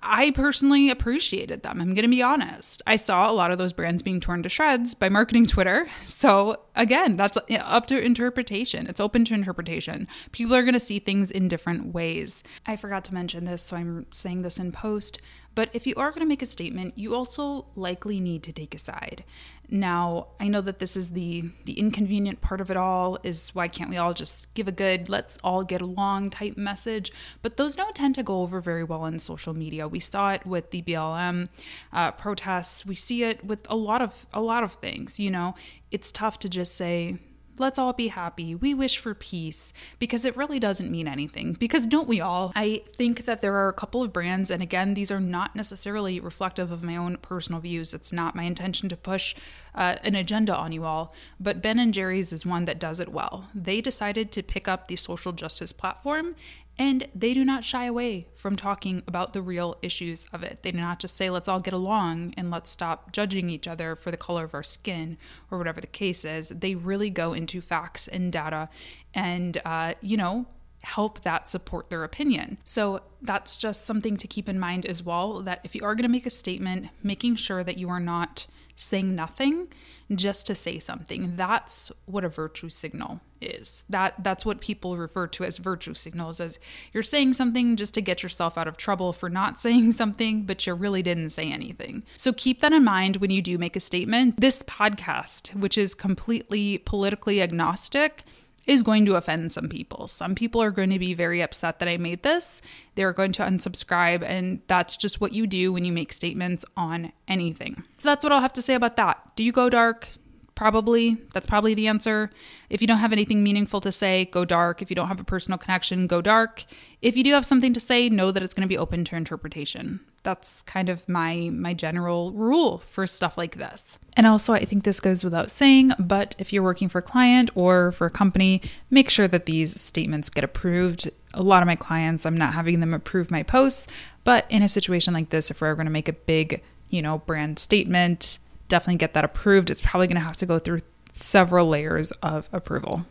i 0.03 0.31
personally 0.35 0.89
appreciated 0.89 1.63
them 1.63 1.79
i'm 1.79 1.93
gonna 1.95 2.07
be 2.07 2.21
honest. 2.21 2.81
I 2.85 2.95
saw 2.95 3.31
a 3.31 3.33
lot 3.33 3.51
of 3.51 3.57
those 3.57 3.73
brands 3.73 4.01
being 4.01 4.19
torn 4.19 4.43
to 4.43 4.49
shreds 4.49 4.93
by 4.93 5.09
marketing 5.09 5.45
twitter. 5.45 5.87
So 6.05 6.59
again 6.75 7.15
that's 7.17 7.37
up 7.59 7.85
to 7.87 7.97
interpretation 7.97 8.87
it's 8.87 8.99
open 8.99 9.25
to 9.25 9.33
interpretation. 9.33 10.07
People 10.31 10.55
are 10.55 10.63
gonna 10.63 10.79
see 10.79 10.99
things 10.99 11.31
in 11.31 11.47
different 11.47 11.93
ways. 11.93 12.43
I 12.65 12.75
forgot 12.75 13.05
to 13.05 13.13
mention 13.13 13.45
this 13.45 13.61
so 13.61 13.77
i'm 13.77 14.05
saying 14.11 14.41
this 14.41 14.59
in 14.59 14.71
post 14.71 15.19
but 15.55 15.69
if 15.73 15.85
you 15.85 15.95
are 15.95 16.09
going 16.09 16.21
to 16.21 16.25
make 16.25 16.41
a 16.41 16.45
statement, 16.45 16.97
you 16.97 17.15
also 17.15 17.65
likely 17.75 18.19
need 18.19 18.43
to 18.43 18.53
take 18.53 18.73
a 18.73 18.79
side. 18.79 19.23
Now, 19.71 20.27
I 20.39 20.47
know 20.47 20.61
that 20.61 20.79
this 20.79 20.97
is 20.97 21.11
the 21.11 21.43
the 21.65 21.73
inconvenient 21.73 22.41
part 22.41 22.59
of 22.59 22.71
it 22.71 22.77
all 22.77 23.19
is 23.23 23.53
why 23.53 23.67
can't 23.67 23.89
we 23.89 23.97
all 23.97 24.13
just 24.13 24.51
give 24.55 24.67
a 24.67 24.71
good 24.71 25.09
let's 25.09 25.37
all 25.43 25.63
get 25.63 25.81
along 25.81 26.31
type 26.31 26.57
message, 26.57 27.11
but 27.43 27.57
those 27.57 27.75
don't 27.75 27.95
tend 27.95 28.15
to 28.15 28.23
go 28.23 28.41
over 28.41 28.61
very 28.61 28.83
well 28.83 29.01
on 29.01 29.19
social 29.19 29.53
media. 29.53 29.87
We 29.87 29.99
saw 29.99 30.31
it 30.33 30.45
with 30.45 30.71
the 30.71 30.81
BLM 30.81 31.49
uh, 31.93 32.11
protests. 32.13 32.85
We 32.85 32.95
see 32.95 33.23
it 33.23 33.45
with 33.45 33.59
a 33.69 33.75
lot 33.75 34.01
of 34.01 34.25
a 34.33 34.41
lot 34.41 34.63
of 34.63 34.73
things, 34.73 35.19
you 35.19 35.29
know. 35.29 35.53
It's 35.91 36.11
tough 36.11 36.39
to 36.39 36.49
just 36.49 36.75
say 36.75 37.19
let's 37.59 37.77
all 37.77 37.93
be 37.93 38.07
happy. 38.07 38.55
We 38.55 38.73
wish 38.73 38.97
for 38.97 39.13
peace 39.13 39.73
because 39.99 40.25
it 40.25 40.35
really 40.35 40.59
doesn't 40.59 40.89
mean 40.89 41.07
anything. 41.07 41.53
Because 41.53 41.85
don't 41.85 42.07
we 42.07 42.21
all? 42.21 42.51
I 42.55 42.83
think 42.93 43.25
that 43.25 43.41
there 43.41 43.55
are 43.55 43.69
a 43.69 43.73
couple 43.73 44.01
of 44.01 44.13
brands, 44.13 44.49
and 44.49 44.63
again, 44.63 44.93
these 44.93 45.11
are 45.11 45.19
not 45.19 45.55
necessarily 45.55 46.19
reflective 46.19 46.71
of 46.71 46.83
my 46.83 46.95
own 46.95 47.17
personal 47.17 47.61
views. 47.61 47.93
It's 47.93 48.11
not 48.13 48.35
my 48.35 48.43
intention 48.43 48.89
to 48.89 48.97
push 48.97 49.35
uh, 49.75 49.95
an 50.03 50.15
agenda 50.15 50.55
on 50.55 50.71
you 50.71 50.85
all, 50.85 51.13
but 51.39 51.61
Ben 51.61 51.79
and 51.79 51.93
Jerry's 51.93 52.33
is 52.33 52.45
one 52.45 52.65
that 52.65 52.79
does 52.79 52.99
it 52.99 53.11
well. 53.11 53.49
They 53.53 53.81
decided 53.81 54.31
to 54.31 54.43
pick 54.43 54.67
up 54.67 54.87
the 54.87 54.95
social 54.95 55.31
justice 55.31 55.73
platform 55.73 56.35
and 56.79 57.09
they 57.13 57.33
do 57.33 57.43
not 57.43 57.65
shy 57.65 57.83
away 57.83 58.25
from 58.35 58.55
talking 58.55 59.03
about 59.05 59.33
the 59.33 59.41
real 59.41 59.77
issues 59.81 60.25
of 60.31 60.43
it. 60.43 60.59
They 60.63 60.71
do 60.71 60.79
not 60.79 60.99
just 60.99 61.17
say, 61.17 61.29
let's 61.29 61.49
all 61.49 61.59
get 61.59 61.73
along 61.73 62.33
and 62.37 62.49
let's 62.49 62.69
stop 62.71 63.11
judging 63.11 63.49
each 63.49 63.67
other 63.67 63.97
for 63.97 64.11
the 64.11 64.17
color 64.17 64.45
of 64.45 64.53
our 64.53 64.63
skin 64.63 65.17
or 65.51 65.57
whatever 65.57 65.81
the 65.81 65.87
case 65.87 66.23
is. 66.23 66.47
They 66.47 66.75
really 66.75 67.09
go 67.09 67.33
into 67.33 67.59
facts 67.59 68.07
and 68.07 68.31
data 68.31 68.69
and, 69.13 69.61
uh, 69.65 69.95
you 69.99 70.15
know, 70.15 70.45
help 70.83 71.21
that 71.23 71.49
support 71.49 71.89
their 71.89 72.05
opinion. 72.05 72.57
So 72.63 73.01
that's 73.21 73.57
just 73.57 73.83
something 73.83 74.15
to 74.15 74.27
keep 74.27 74.47
in 74.47 74.57
mind 74.57 74.85
as 74.85 75.03
well 75.03 75.41
that 75.41 75.59
if 75.65 75.75
you 75.75 75.83
are 75.83 75.95
going 75.95 76.03
to 76.03 76.09
make 76.09 76.25
a 76.25 76.29
statement, 76.29 76.87
making 77.03 77.35
sure 77.35 77.61
that 77.61 77.77
you 77.77 77.89
are 77.89 77.99
not 77.99 78.47
saying 78.77 79.13
nothing 79.13 79.67
just 80.15 80.45
to 80.45 80.55
say 80.55 80.79
something. 80.79 81.35
That's 81.35 81.91
what 82.05 82.23
a 82.23 82.29
virtue 82.29 82.69
signal 82.69 83.19
is. 83.41 83.83
That 83.89 84.23
that's 84.23 84.45
what 84.45 84.61
people 84.61 84.97
refer 84.97 85.27
to 85.27 85.43
as 85.43 85.57
virtue 85.57 85.93
signals 85.93 86.39
as 86.39 86.59
you're 86.93 87.03
saying 87.03 87.33
something 87.33 87.75
just 87.75 87.93
to 87.95 88.01
get 88.01 88.23
yourself 88.23 88.57
out 88.57 88.67
of 88.67 88.77
trouble 88.77 89.13
for 89.13 89.29
not 89.29 89.59
saying 89.59 89.93
something, 89.93 90.43
but 90.43 90.65
you 90.65 90.73
really 90.73 91.03
didn't 91.03 91.29
say 91.29 91.51
anything. 91.51 92.03
So 92.17 92.33
keep 92.33 92.61
that 92.61 92.73
in 92.73 92.83
mind 92.83 93.17
when 93.17 93.31
you 93.31 93.41
do 93.41 93.57
make 93.57 93.75
a 93.75 93.79
statement. 93.79 94.39
This 94.39 94.63
podcast, 94.63 95.55
which 95.55 95.77
is 95.77 95.95
completely 95.95 96.79
politically 96.79 97.41
agnostic, 97.41 98.23
is 98.69 98.83
going 98.83 99.05
to 99.05 99.15
offend 99.15 99.51
some 99.51 99.67
people. 99.67 100.07
Some 100.07 100.35
people 100.35 100.61
are 100.61 100.69
going 100.69 100.91
to 100.91 100.99
be 100.99 101.15
very 101.15 101.41
upset 101.41 101.79
that 101.79 101.87
I 101.87 101.97
made 101.97 102.21
this. 102.21 102.61
They're 102.93 103.13
going 103.13 103.31
to 103.33 103.43
unsubscribe, 103.43 104.23
and 104.23 104.61
that's 104.67 104.95
just 104.95 105.19
what 105.19 105.33
you 105.33 105.47
do 105.47 105.73
when 105.73 105.85
you 105.85 105.91
make 105.91 106.13
statements 106.13 106.63
on 106.77 107.11
anything. 107.27 107.83
So 107.97 108.09
that's 108.09 108.23
what 108.23 108.31
I'll 108.31 108.41
have 108.41 108.53
to 108.53 108.61
say 108.61 108.75
about 108.75 108.95
that. 108.97 109.35
Do 109.35 109.43
you 109.43 109.51
go 109.51 109.69
dark? 109.69 110.09
Probably. 110.59 111.15
That's 111.31 111.47
probably 111.47 111.73
the 111.73 111.87
answer. 111.87 112.31
If 112.69 112.81
you 112.81 112.87
don't 112.87 112.97
have 112.97 113.13
anything 113.13 113.41
meaningful 113.41 113.79
to 113.79 113.93
say, 113.93 114.25
go 114.25 114.43
dark. 114.43 114.81
If 114.81 114.89
you 114.89 114.95
don't 114.95 115.07
have 115.07 115.21
a 115.21 115.23
personal 115.23 115.57
connection, 115.57 116.05
go 116.05 116.21
dark. 116.21 116.65
If 117.01 117.15
you 117.15 117.23
do 117.23 117.31
have 117.31 117.45
something 117.45 117.73
to 117.73 117.79
say, 117.79 118.09
know 118.09 118.33
that 118.33 118.43
it's 118.43 118.53
going 118.53 118.67
to 118.67 118.67
be 118.67 118.77
open 118.77 119.05
to 119.05 119.15
interpretation. 119.15 120.01
That's 120.23 120.61
kind 120.63 120.89
of 120.89 121.07
my 121.07 121.49
my 121.53 121.73
general 121.73 122.33
rule 122.33 122.79
for 122.79 123.07
stuff 123.07 123.37
like 123.37 123.55
this. 123.55 123.97
And 124.17 124.27
also, 124.27 124.51
I 124.51 124.65
think 124.65 124.83
this 124.83 124.99
goes 124.99 125.23
without 125.23 125.49
saying, 125.49 125.93
but 125.97 126.35
if 126.37 126.51
you're 126.51 126.61
working 126.61 126.89
for 126.89 126.97
a 126.97 127.03
client 127.03 127.51
or 127.55 127.93
for 127.93 128.07
a 128.07 128.11
company, 128.11 128.61
make 128.89 129.09
sure 129.09 129.29
that 129.29 129.45
these 129.45 129.79
statements 129.79 130.29
get 130.29 130.43
approved. 130.43 131.09
A 131.33 131.41
lot 131.41 131.63
of 131.63 131.67
my 131.67 131.77
clients, 131.77 132.25
I'm 132.25 132.35
not 132.35 132.53
having 132.53 132.81
them 132.81 132.93
approve 132.93 133.31
my 133.31 133.43
posts, 133.43 133.87
but 134.25 134.45
in 134.49 134.61
a 134.61 134.67
situation 134.67 135.13
like 135.13 135.29
this, 135.29 135.49
if 135.49 135.61
we're 135.61 135.75
going 135.75 135.85
to 135.85 135.89
make 135.89 136.09
a 136.09 136.13
big, 136.13 136.61
you 136.89 137.01
know, 137.01 137.19
brand 137.19 137.59
statement, 137.59 138.39
definitely 138.69 138.97
get 138.97 139.13
that 139.13 139.25
approved. 139.25 139.69
It's 139.69 139.81
probably 139.81 140.07
going 140.07 140.15
to 140.15 140.25
have 140.25 140.37
to 140.37 140.45
go 140.45 140.59
through 140.59 140.79
several 141.13 141.67
layers 141.67 142.11
of 142.23 142.47
approval. 142.53 143.05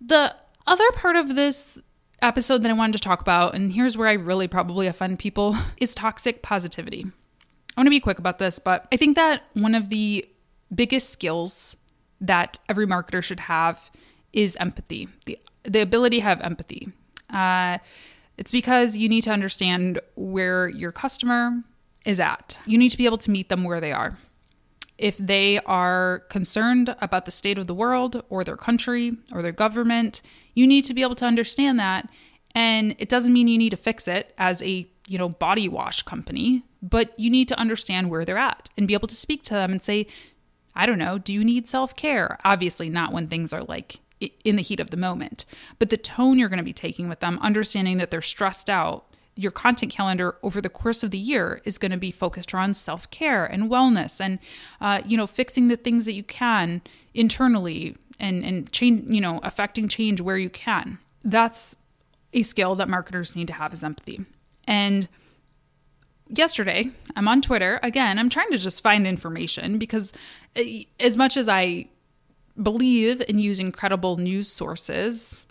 The 0.00 0.34
other 0.66 0.90
part 0.92 1.16
of 1.16 1.34
this 1.34 1.80
episode 2.20 2.62
that 2.62 2.70
I 2.70 2.74
wanted 2.74 2.94
to 2.94 2.98
talk 2.98 3.20
about, 3.20 3.54
and 3.54 3.72
here's 3.72 3.96
where 3.96 4.08
I 4.08 4.12
really 4.12 4.48
probably 4.48 4.86
offend 4.86 5.18
people, 5.18 5.56
is 5.78 5.94
toxic 5.94 6.42
positivity. 6.42 7.06
I 7.76 7.80
want 7.80 7.86
to 7.86 7.90
be 7.90 8.00
quick 8.00 8.18
about 8.18 8.38
this, 8.38 8.58
but 8.58 8.86
I 8.92 8.96
think 8.96 9.16
that 9.16 9.44
one 9.54 9.74
of 9.74 9.88
the 9.88 10.26
biggest 10.74 11.10
skills 11.10 11.76
that 12.20 12.58
every 12.68 12.86
marketer 12.86 13.22
should 13.22 13.40
have 13.40 13.90
is 14.32 14.56
empathy, 14.56 15.08
the, 15.26 15.38
the 15.64 15.80
ability 15.80 16.18
to 16.18 16.22
have 16.22 16.40
empathy. 16.40 16.88
Uh, 17.30 17.78
it's 18.38 18.50
because 18.50 18.96
you 18.96 19.08
need 19.08 19.22
to 19.22 19.30
understand 19.30 20.00
where 20.14 20.68
your 20.68 20.92
customer 20.92 21.62
is 22.04 22.18
at. 22.20 22.58
You 22.66 22.78
need 22.78 22.90
to 22.90 22.96
be 22.96 23.04
able 23.04 23.18
to 23.18 23.30
meet 23.30 23.48
them 23.48 23.64
where 23.64 23.80
they 23.80 23.92
are 23.92 24.16
if 24.98 25.18
they 25.18 25.58
are 25.60 26.20
concerned 26.30 26.94
about 27.00 27.24
the 27.24 27.30
state 27.30 27.58
of 27.58 27.66
the 27.66 27.74
world 27.74 28.22
or 28.28 28.44
their 28.44 28.56
country 28.56 29.16
or 29.32 29.42
their 29.42 29.52
government, 29.52 30.22
you 30.54 30.66
need 30.66 30.84
to 30.84 30.94
be 30.94 31.02
able 31.02 31.14
to 31.16 31.24
understand 31.24 31.78
that. 31.78 32.08
And 32.54 32.94
it 32.98 33.08
doesn't 33.08 33.32
mean 33.32 33.48
you 33.48 33.58
need 33.58 33.70
to 33.70 33.76
fix 33.76 34.08
it 34.08 34.32
as 34.38 34.62
a, 34.62 34.88
you 35.06 35.18
know, 35.18 35.28
body 35.28 35.68
wash 35.68 36.02
company, 36.02 36.62
but 36.82 37.18
you 37.18 37.28
need 37.28 37.48
to 37.48 37.58
understand 37.58 38.10
where 38.10 38.24
they're 38.24 38.38
at 38.38 38.70
and 38.76 38.88
be 38.88 38.94
able 38.94 39.08
to 39.08 39.16
speak 39.16 39.42
to 39.44 39.54
them 39.54 39.70
and 39.70 39.82
say, 39.82 40.06
I 40.74 40.86
don't 40.86 40.98
know, 40.98 41.18
do 41.18 41.32
you 41.32 41.44
need 41.44 41.68
self-care? 41.68 42.38
Obviously 42.44 42.88
not 42.88 43.12
when 43.12 43.28
things 43.28 43.52
are 43.52 43.64
like 43.64 44.00
in 44.44 44.56
the 44.56 44.62
heat 44.62 44.80
of 44.80 44.90
the 44.90 44.96
moment, 44.96 45.44
but 45.78 45.90
the 45.90 45.96
tone 45.98 46.38
you're 46.38 46.48
going 46.48 46.58
to 46.58 46.64
be 46.64 46.72
taking 46.72 47.08
with 47.08 47.20
them, 47.20 47.38
understanding 47.42 47.98
that 47.98 48.10
they're 48.10 48.22
stressed 48.22 48.70
out 48.70 49.06
your 49.36 49.52
content 49.52 49.92
calendar 49.92 50.36
over 50.42 50.60
the 50.60 50.70
course 50.70 51.02
of 51.02 51.10
the 51.10 51.18
year 51.18 51.60
is 51.64 51.78
going 51.78 51.92
to 51.92 51.98
be 51.98 52.10
focused 52.10 52.54
around 52.54 52.76
self-care 52.76 53.44
and 53.44 53.70
wellness 53.70 54.18
and 54.20 54.38
uh, 54.80 55.00
you 55.04 55.16
know 55.16 55.26
fixing 55.26 55.68
the 55.68 55.76
things 55.76 56.06
that 56.06 56.14
you 56.14 56.22
can 56.24 56.82
internally 57.14 57.96
and 58.18 58.44
and 58.44 58.72
change 58.72 59.04
you 59.08 59.20
know 59.20 59.38
affecting 59.42 59.88
change 59.88 60.20
where 60.20 60.38
you 60.38 60.50
can. 60.50 60.98
That's 61.22 61.76
a 62.32 62.42
skill 62.42 62.74
that 62.76 62.88
marketers 62.88 63.36
need 63.36 63.46
to 63.48 63.54
have 63.54 63.72
is 63.72 63.84
empathy. 63.84 64.24
And 64.66 65.08
yesterday 66.28 66.90
i'm 67.14 67.28
on 67.28 67.40
twitter. 67.40 67.78
Again 67.82 68.18
i'm 68.18 68.28
trying 68.28 68.50
to 68.50 68.58
just 68.58 68.82
find 68.82 69.06
information 69.06 69.78
because 69.78 70.12
uh, 70.56 70.62
as 70.98 71.16
much 71.16 71.36
as 71.36 71.48
i 71.48 71.86
believe 72.60 73.22
in 73.28 73.38
using 73.38 73.70
credible 73.70 74.16
news 74.16 74.48
sources 74.50 75.46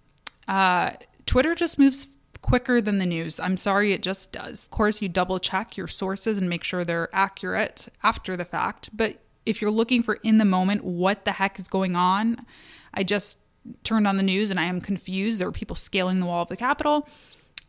uh, 0.50 0.92
twitter 1.26 1.56
just 1.56 1.80
moves 1.80 2.08
quicker 2.46 2.80
than 2.80 3.00
the 3.00 3.08
news. 3.08 3.40
I'm 3.40 3.58
sorry, 3.58 3.92
it 3.92 4.04
just 4.04 4.32
does. 4.32 4.66
Of 4.66 4.70
course, 4.70 5.02
you 5.02 5.10
double 5.10 5.40
check 5.40 5.76
your 5.76 5.88
sources 5.88 6.38
and 6.38 6.48
make 6.48 6.64
sure 6.64 6.86
they're 6.86 7.10
accurate 7.12 7.88
after 8.04 8.38
the 8.38 8.46
fact. 8.46 8.96
But 8.96 9.18
if 9.48 9.64
you're 9.64 9.72
looking 9.72 10.04
for 10.04 10.20
in 10.22 10.38
the 10.38 10.46
moment, 10.46 10.84
what 10.84 11.26
the 11.26 11.32
heck 11.32 11.60
is 11.60 11.68
going 11.68 11.96
on? 11.96 12.46
I 12.94 13.02
just 13.04 13.40
turned 13.84 14.08
on 14.08 14.18
the 14.18 14.22
news 14.22 14.52
and 14.52 14.60
I 14.60 14.66
am 14.66 14.80
confused. 14.80 15.42
There 15.42 15.48
are 15.48 15.52
people 15.52 15.76
scaling 15.76 16.20
the 16.20 16.28
wall 16.28 16.44
of 16.44 16.50
the 16.50 16.56
Capitol. 16.56 17.10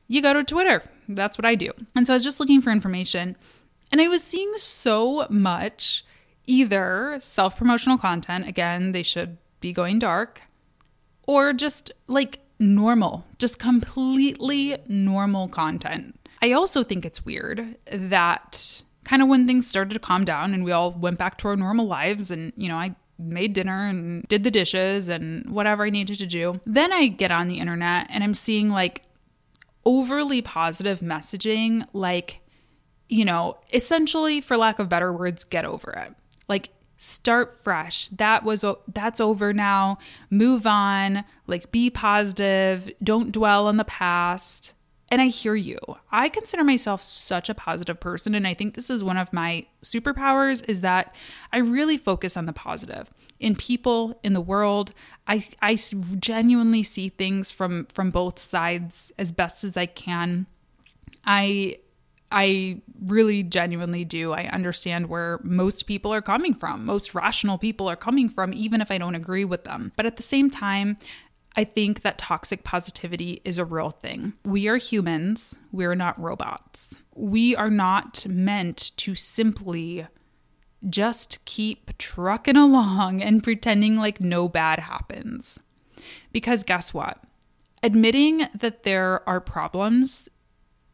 You 0.09 0.21
go 0.21 0.35
to 0.35 0.45
Twitter. 0.45 0.83
That's 1.09 1.39
what 1.39 1.47
I 1.47 1.55
do. 1.55 1.71
And 1.95 2.07
so 2.07 2.13
I 2.13 2.17
was 2.17 2.25
just 2.25 2.39
looking 2.39 2.61
for 2.61 2.71
information 2.71 3.35
and 3.91 3.99
I 3.99 4.09
was 4.09 4.23
seeing 4.23 4.53
so 4.57 5.27
much 5.31 6.05
either 6.45 7.17
self 7.23 7.57
promotional 7.57 7.97
content, 7.97 8.47
again, 8.47 8.93
they 8.93 9.03
should 9.03 9.39
be 9.61 9.73
going 9.73 9.99
dark, 9.99 10.43
or 11.27 11.55
just 11.55 11.93
like 12.09 12.41
normal, 12.59 13.25
just 13.39 13.59
completely 13.59 14.77
normal 14.89 15.49
content. 15.49 16.19
I 16.43 16.53
also 16.53 16.83
think 16.83 17.05
it's 17.05 17.25
weird 17.25 17.77
that 17.91 18.83
kind 19.05 19.23
of 19.23 19.29
when 19.29 19.47
things 19.47 19.67
started 19.67 19.95
to 19.95 20.01
calm 20.01 20.25
down 20.25 20.53
and 20.53 20.65
we 20.65 20.73
all 20.73 20.93
went 20.93 21.19
back 21.19 21.39
to 21.39 21.49
our 21.49 21.57
normal 21.57 21.87
lives 21.87 22.31
and, 22.31 22.53
you 22.57 22.69
know, 22.69 22.77
I 22.77 22.95
made 23.19 23.53
dinner 23.53 23.87
and 23.87 24.27
did 24.29 24.45
the 24.45 24.51
dishes 24.51 25.09
and 25.09 25.49
whatever 25.51 25.85
I 25.85 25.91
needed 25.91 26.19
to 26.19 26.27
do. 26.27 26.61
Then 26.67 26.93
I 26.93 27.07
get 27.07 27.31
on 27.31 27.49
the 27.49 27.59
internet 27.59 28.09
and 28.11 28.23
I'm 28.23 28.35
seeing 28.35 28.69
like 28.69 29.03
overly 29.85 30.43
positive 30.43 31.01
messaging, 31.01 31.87
like, 31.93 32.41
you 33.09 33.25
know, 33.25 33.57
essentially, 33.73 34.41
for 34.41 34.57
lack 34.57 34.79
of 34.79 34.89
better 34.89 35.13
words, 35.13 35.45
get 35.45 35.65
over 35.65 35.93
it. 35.93 36.13
Like, 36.49 36.71
start 36.99 37.53
fresh. 37.53 38.09
That 38.09 38.45
was 38.45 38.65
that's 38.93 39.21
over 39.21 39.53
now. 39.53 39.99
Move 40.31 40.67
on. 40.67 41.25
Like 41.47 41.71
be 41.71 41.91
positive. 41.91 42.91
Don't 43.03 43.33
dwell 43.33 43.67
on 43.67 43.77
the 43.77 43.85
past. 43.85 44.73
And 45.09 45.23
I 45.23 45.29
hear 45.29 45.55
you. 45.55 45.79
I 46.11 46.29
consider 46.29 46.65
myself 46.65 47.03
such 47.03 47.49
a 47.49 47.55
positive 47.55 48.01
person 48.01 48.35
and 48.35 48.47
I 48.47 48.55
think 48.55 48.75
this 48.75 48.91
is 48.91 49.05
one 49.05 49.17
of 49.17 49.33
my 49.33 49.67
superpowers 49.83 50.69
is 50.69 50.81
that 50.81 51.15
I 51.53 51.59
really 51.59 51.97
focus 51.97 52.37
on 52.37 52.47
the 52.47 52.53
positive. 52.53 53.13
In 53.39 53.55
people, 53.55 54.19
in 54.25 54.33
the 54.33 54.41
world, 54.41 54.93
I 55.29 55.45
I 55.63 55.77
genuinely 56.19 56.83
see 56.83 57.09
things 57.09 57.51
from 57.51 57.87
from 57.87 58.11
both 58.11 58.39
sides 58.39 59.13
as 59.19 59.31
best 59.31 59.63
as 59.63 59.77
I 59.77 59.87
can. 59.87 60.47
I 61.25 61.79
I 62.33 62.81
really 63.05 63.43
genuinely 63.43 64.05
do. 64.05 64.33
I 64.33 64.45
understand 64.47 65.09
where 65.09 65.39
most 65.43 65.87
people 65.87 66.13
are 66.13 66.23
coming 66.23 66.55
from. 66.55 66.85
Most 66.85 67.15
rational 67.15 67.59
people 67.59 67.89
are 67.89 67.97
coming 67.97 68.29
from, 68.29 68.53
even 68.53 68.81
if 68.81 68.91
I 68.91 68.99
don't 68.99 69.15
agree 69.15 69.45
with 69.45 69.65
them. 69.65 69.93
But 69.97 70.07
at 70.07 70.17
the 70.17 70.23
same 70.23 70.51
time, 70.51 70.99
I 71.57 71.65
think 71.65 72.03
that 72.03 72.19
toxic 72.19 72.65
positivity 72.65 73.41
is 73.45 73.59
a 73.59 73.65
real 73.65 73.91
thing. 73.91 74.35
We 74.45 74.69
are 74.69 74.77
humans, 74.77 75.57
we're 75.73 75.95
not 75.95 76.21
robots. 76.21 76.99
We 77.15 77.57
are 77.57 77.71
not 77.71 78.27
meant 78.27 78.93
to 78.99 79.15
simply 79.15 80.07
just 80.89 81.43
keep 81.47 81.97
trucking 81.97 82.57
along 82.57 83.23
and 83.23 83.43
pretending 83.43 83.97
like 83.97 84.21
no 84.21 84.49
bad 84.49 84.81
happens. 84.81 85.59
Because 86.31 86.63
guess 86.63 86.93
what? 86.93 87.23
Admitting 87.83 88.49
that 88.55 88.83
there 88.83 89.27
are 89.29 89.41
problems 89.41 90.29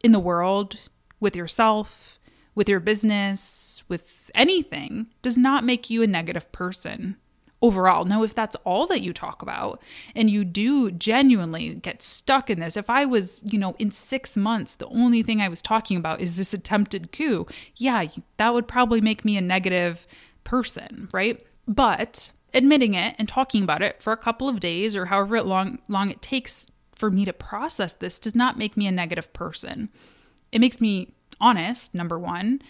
in 0.03 0.13
the 0.13 0.19
world, 0.19 0.77
with 1.23 1.35
yourself, 1.35 2.19
with 2.53 2.69
your 2.69 2.79
business, 2.79 3.81
with 3.87 4.29
anything, 4.35 5.07
does 5.23 5.37
not 5.37 5.63
make 5.63 5.89
you 5.89 6.03
a 6.03 6.07
negative 6.07 6.51
person 6.51 7.15
overall. 7.63 8.03
Now, 8.03 8.23
if 8.23 8.35
that's 8.35 8.57
all 8.65 8.85
that 8.87 9.01
you 9.01 9.13
talk 9.13 9.41
about 9.41 9.81
and 10.15 10.29
you 10.29 10.43
do 10.43 10.91
genuinely 10.91 11.75
get 11.75 12.03
stuck 12.03 12.49
in 12.49 12.59
this, 12.59 12.75
if 12.75 12.89
I 12.89 13.05
was, 13.05 13.41
you 13.45 13.57
know, 13.57 13.73
in 13.79 13.89
six 13.89 14.35
months, 14.35 14.75
the 14.75 14.87
only 14.87 15.23
thing 15.23 15.41
I 15.41 15.47
was 15.47 15.61
talking 15.61 15.95
about 15.95 16.19
is 16.19 16.35
this 16.35 16.53
attempted 16.53 17.13
coup, 17.13 17.47
yeah, 17.77 18.05
that 18.37 18.53
would 18.53 18.67
probably 18.67 18.99
make 18.99 19.23
me 19.23 19.37
a 19.37 19.41
negative 19.41 20.05
person, 20.43 21.07
right? 21.13 21.41
But 21.65 22.31
admitting 22.53 22.93
it 22.93 23.15
and 23.17 23.29
talking 23.29 23.63
about 23.63 23.81
it 23.81 24.01
for 24.01 24.11
a 24.11 24.17
couple 24.17 24.49
of 24.49 24.59
days 24.59 24.95
or 24.95 25.05
however 25.05 25.41
long 25.41 25.79
long 25.87 26.11
it 26.11 26.21
takes 26.21 26.69
for 26.93 27.09
me 27.09 27.25
to 27.25 27.33
process 27.33 27.93
this 27.93 28.19
does 28.19 28.35
not 28.35 28.57
make 28.57 28.77
me 28.77 28.85
a 28.85 28.91
negative 28.91 29.31
person. 29.33 29.89
It 30.51 30.59
makes 30.59 30.79
me 30.79 31.12
honest, 31.39 31.93
number 31.93 32.19
one. 32.19 32.61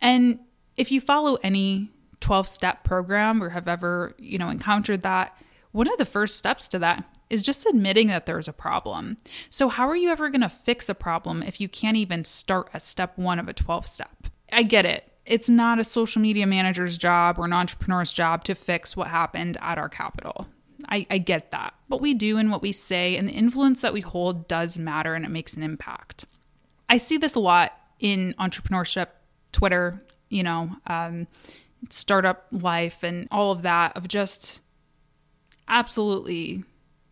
And 0.00 0.40
if 0.76 0.92
you 0.92 1.00
follow 1.00 1.38
any 1.42 1.90
12 2.20 2.48
step 2.48 2.84
program 2.84 3.42
or 3.42 3.50
have 3.50 3.68
ever, 3.68 4.14
you 4.18 4.38
know, 4.38 4.48
encountered 4.48 5.02
that, 5.02 5.36
one 5.72 5.88
of 5.88 5.98
the 5.98 6.04
first 6.04 6.36
steps 6.36 6.68
to 6.68 6.78
that 6.78 7.04
is 7.30 7.42
just 7.42 7.66
admitting 7.66 8.06
that 8.08 8.26
there's 8.26 8.48
a 8.48 8.52
problem. 8.52 9.18
So, 9.50 9.68
how 9.68 9.88
are 9.88 9.96
you 9.96 10.08
ever 10.08 10.30
going 10.30 10.40
to 10.40 10.48
fix 10.48 10.88
a 10.88 10.94
problem 10.94 11.42
if 11.42 11.60
you 11.60 11.68
can't 11.68 11.96
even 11.96 12.24
start 12.24 12.70
at 12.72 12.86
step 12.86 13.18
one 13.18 13.38
of 13.38 13.48
a 13.48 13.52
12 13.52 13.86
step? 13.86 14.28
I 14.50 14.62
get 14.62 14.86
it. 14.86 15.12
It's 15.26 15.48
not 15.48 15.78
a 15.78 15.84
social 15.84 16.22
media 16.22 16.46
manager's 16.46 16.96
job 16.96 17.38
or 17.38 17.44
an 17.44 17.52
entrepreneur's 17.52 18.14
job 18.14 18.44
to 18.44 18.54
fix 18.54 18.96
what 18.96 19.08
happened 19.08 19.58
at 19.60 19.76
our 19.76 19.90
Capitol. 19.90 20.46
I, 20.88 21.06
I 21.10 21.18
get 21.18 21.50
that. 21.50 21.74
What 21.88 22.00
we 22.00 22.14
do 22.14 22.38
and 22.38 22.50
what 22.50 22.62
we 22.62 22.72
say 22.72 23.16
and 23.16 23.28
the 23.28 23.32
influence 23.32 23.82
that 23.82 23.92
we 23.92 24.00
hold 24.00 24.48
does 24.48 24.78
matter 24.78 25.14
and 25.14 25.24
it 25.24 25.30
makes 25.30 25.54
an 25.54 25.62
impact. 25.62 26.24
I 26.88 26.96
see 26.96 27.18
this 27.18 27.34
a 27.34 27.40
lot 27.40 27.77
in 28.00 28.34
entrepreneurship, 28.38 29.08
Twitter, 29.52 30.02
you 30.28 30.42
know, 30.42 30.76
um, 30.86 31.26
startup 31.90 32.46
life 32.50 33.02
and 33.02 33.28
all 33.30 33.52
of 33.52 33.62
that 33.62 33.96
of 33.96 34.08
just 34.08 34.60
absolutely 35.68 36.64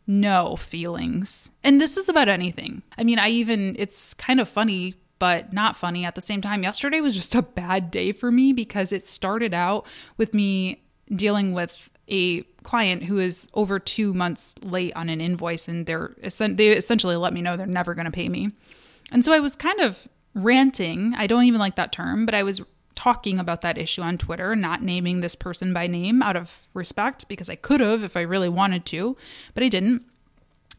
no 0.06 0.56
feelings. 0.56 1.50
And 1.64 1.80
this 1.80 1.96
is 1.96 2.08
about 2.08 2.28
anything. 2.28 2.82
I 2.96 3.04
mean, 3.04 3.18
I 3.18 3.28
even, 3.28 3.76
it's 3.78 4.14
kind 4.14 4.40
of 4.40 4.48
funny, 4.48 4.94
but 5.18 5.52
not 5.52 5.76
funny 5.76 6.04
at 6.04 6.14
the 6.14 6.20
same 6.20 6.40
time. 6.40 6.62
Yesterday 6.62 7.00
was 7.00 7.14
just 7.14 7.34
a 7.34 7.42
bad 7.42 7.90
day 7.90 8.12
for 8.12 8.30
me 8.30 8.52
because 8.52 8.92
it 8.92 9.06
started 9.06 9.54
out 9.54 9.86
with 10.16 10.34
me 10.34 10.82
dealing 11.14 11.52
with 11.52 11.90
a 12.08 12.42
client 12.62 13.04
who 13.04 13.18
is 13.18 13.48
over 13.54 13.78
two 13.78 14.14
months 14.14 14.54
late 14.62 14.94
on 14.94 15.08
an 15.08 15.20
invoice 15.20 15.68
and 15.68 15.86
they're 15.86 16.14
they 16.20 16.68
essentially 16.68 17.16
let 17.16 17.32
me 17.32 17.42
know 17.42 17.56
they're 17.56 17.66
never 17.66 17.94
going 17.94 18.04
to 18.04 18.10
pay 18.10 18.28
me. 18.28 18.52
And 19.12 19.24
so 19.24 19.32
I 19.32 19.40
was 19.40 19.54
kind 19.54 19.80
of 19.80 20.08
ranting. 20.36 21.14
I 21.16 21.26
don't 21.26 21.44
even 21.44 21.58
like 21.58 21.76
that 21.76 21.92
term, 21.92 22.26
but 22.26 22.34
I 22.34 22.42
was 22.42 22.60
talking 22.94 23.38
about 23.38 23.62
that 23.62 23.78
issue 23.78 24.02
on 24.02 24.18
Twitter, 24.18 24.54
not 24.54 24.82
naming 24.82 25.20
this 25.20 25.34
person 25.34 25.72
by 25.72 25.86
name 25.86 26.22
out 26.22 26.36
of 26.36 26.62
respect 26.74 27.26
because 27.28 27.50
I 27.50 27.56
could 27.56 27.80
have 27.80 28.02
if 28.02 28.16
I 28.16 28.20
really 28.20 28.48
wanted 28.48 28.84
to, 28.86 29.16
but 29.54 29.62
I 29.62 29.68
didn't. 29.68 30.02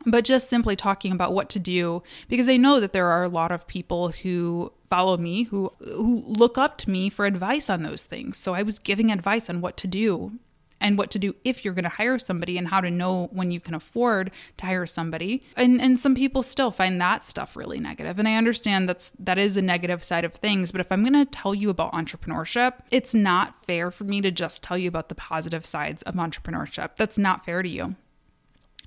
But 0.05 0.25
just 0.25 0.49
simply 0.49 0.75
talking 0.75 1.11
about 1.11 1.33
what 1.33 1.49
to 1.49 1.59
do 1.59 2.03
because 2.29 2.47
I 2.47 2.55
know 2.55 2.79
that 2.79 2.93
there 2.93 3.07
are 3.07 3.23
a 3.23 3.29
lot 3.29 3.51
of 3.51 3.67
people 3.67 4.09
who 4.09 4.71
follow 4.89 5.17
me 5.17 5.43
who 5.43 5.73
who 5.79 6.23
look 6.25 6.57
up 6.57 6.77
to 6.77 6.89
me 6.89 7.09
for 7.09 7.25
advice 7.25 7.69
on 7.69 7.83
those 7.83 8.05
things. 8.05 8.37
So 8.37 8.53
I 8.53 8.61
was 8.61 8.79
giving 8.79 9.11
advice 9.11 9.49
on 9.49 9.59
what 9.59 9.75
to 9.77 9.87
do 9.87 10.33
and 10.79 10.97
what 10.97 11.11
to 11.11 11.19
do 11.19 11.35
if 11.43 11.63
you're 11.63 11.73
going 11.73 11.83
to 11.83 11.89
hire 11.89 12.19
somebody 12.19 12.57
and 12.57 12.67
how 12.67 12.81
to 12.81 12.89
know 12.89 13.29
when 13.31 13.51
you 13.51 13.59
can 13.59 13.73
afford 13.73 14.31
to 14.57 14.65
hire 14.65 14.85
somebody. 14.85 15.43
And 15.55 15.81
and 15.81 15.99
some 15.99 16.15
people 16.15 16.43
still 16.43 16.71
find 16.71 16.99
that 17.01 17.25
stuff 17.25 17.55
really 17.55 17.79
negative. 17.79 18.19
And 18.19 18.27
I 18.27 18.35
understand 18.35 18.87
that's 18.87 19.11
that 19.19 19.37
is 19.37 19.57
a 19.57 19.61
negative 19.61 20.03
side 20.03 20.25
of 20.25 20.33
things, 20.33 20.71
but 20.71 20.81
if 20.81 20.91
I'm 20.91 21.01
going 21.01 21.13
to 21.13 21.25
tell 21.25 21.55
you 21.55 21.69
about 21.69 21.93
entrepreneurship, 21.93 22.73
it's 22.91 23.13
not 23.13 23.65
fair 23.65 23.91
for 23.91 24.03
me 24.03 24.21
to 24.21 24.31
just 24.31 24.63
tell 24.63 24.77
you 24.77 24.87
about 24.87 25.09
the 25.09 25.15
positive 25.15 25.65
sides 25.65 26.01
of 26.03 26.15
entrepreneurship. 26.15 26.95
That's 26.97 27.17
not 27.17 27.45
fair 27.45 27.61
to 27.61 27.69
you. 27.69 27.95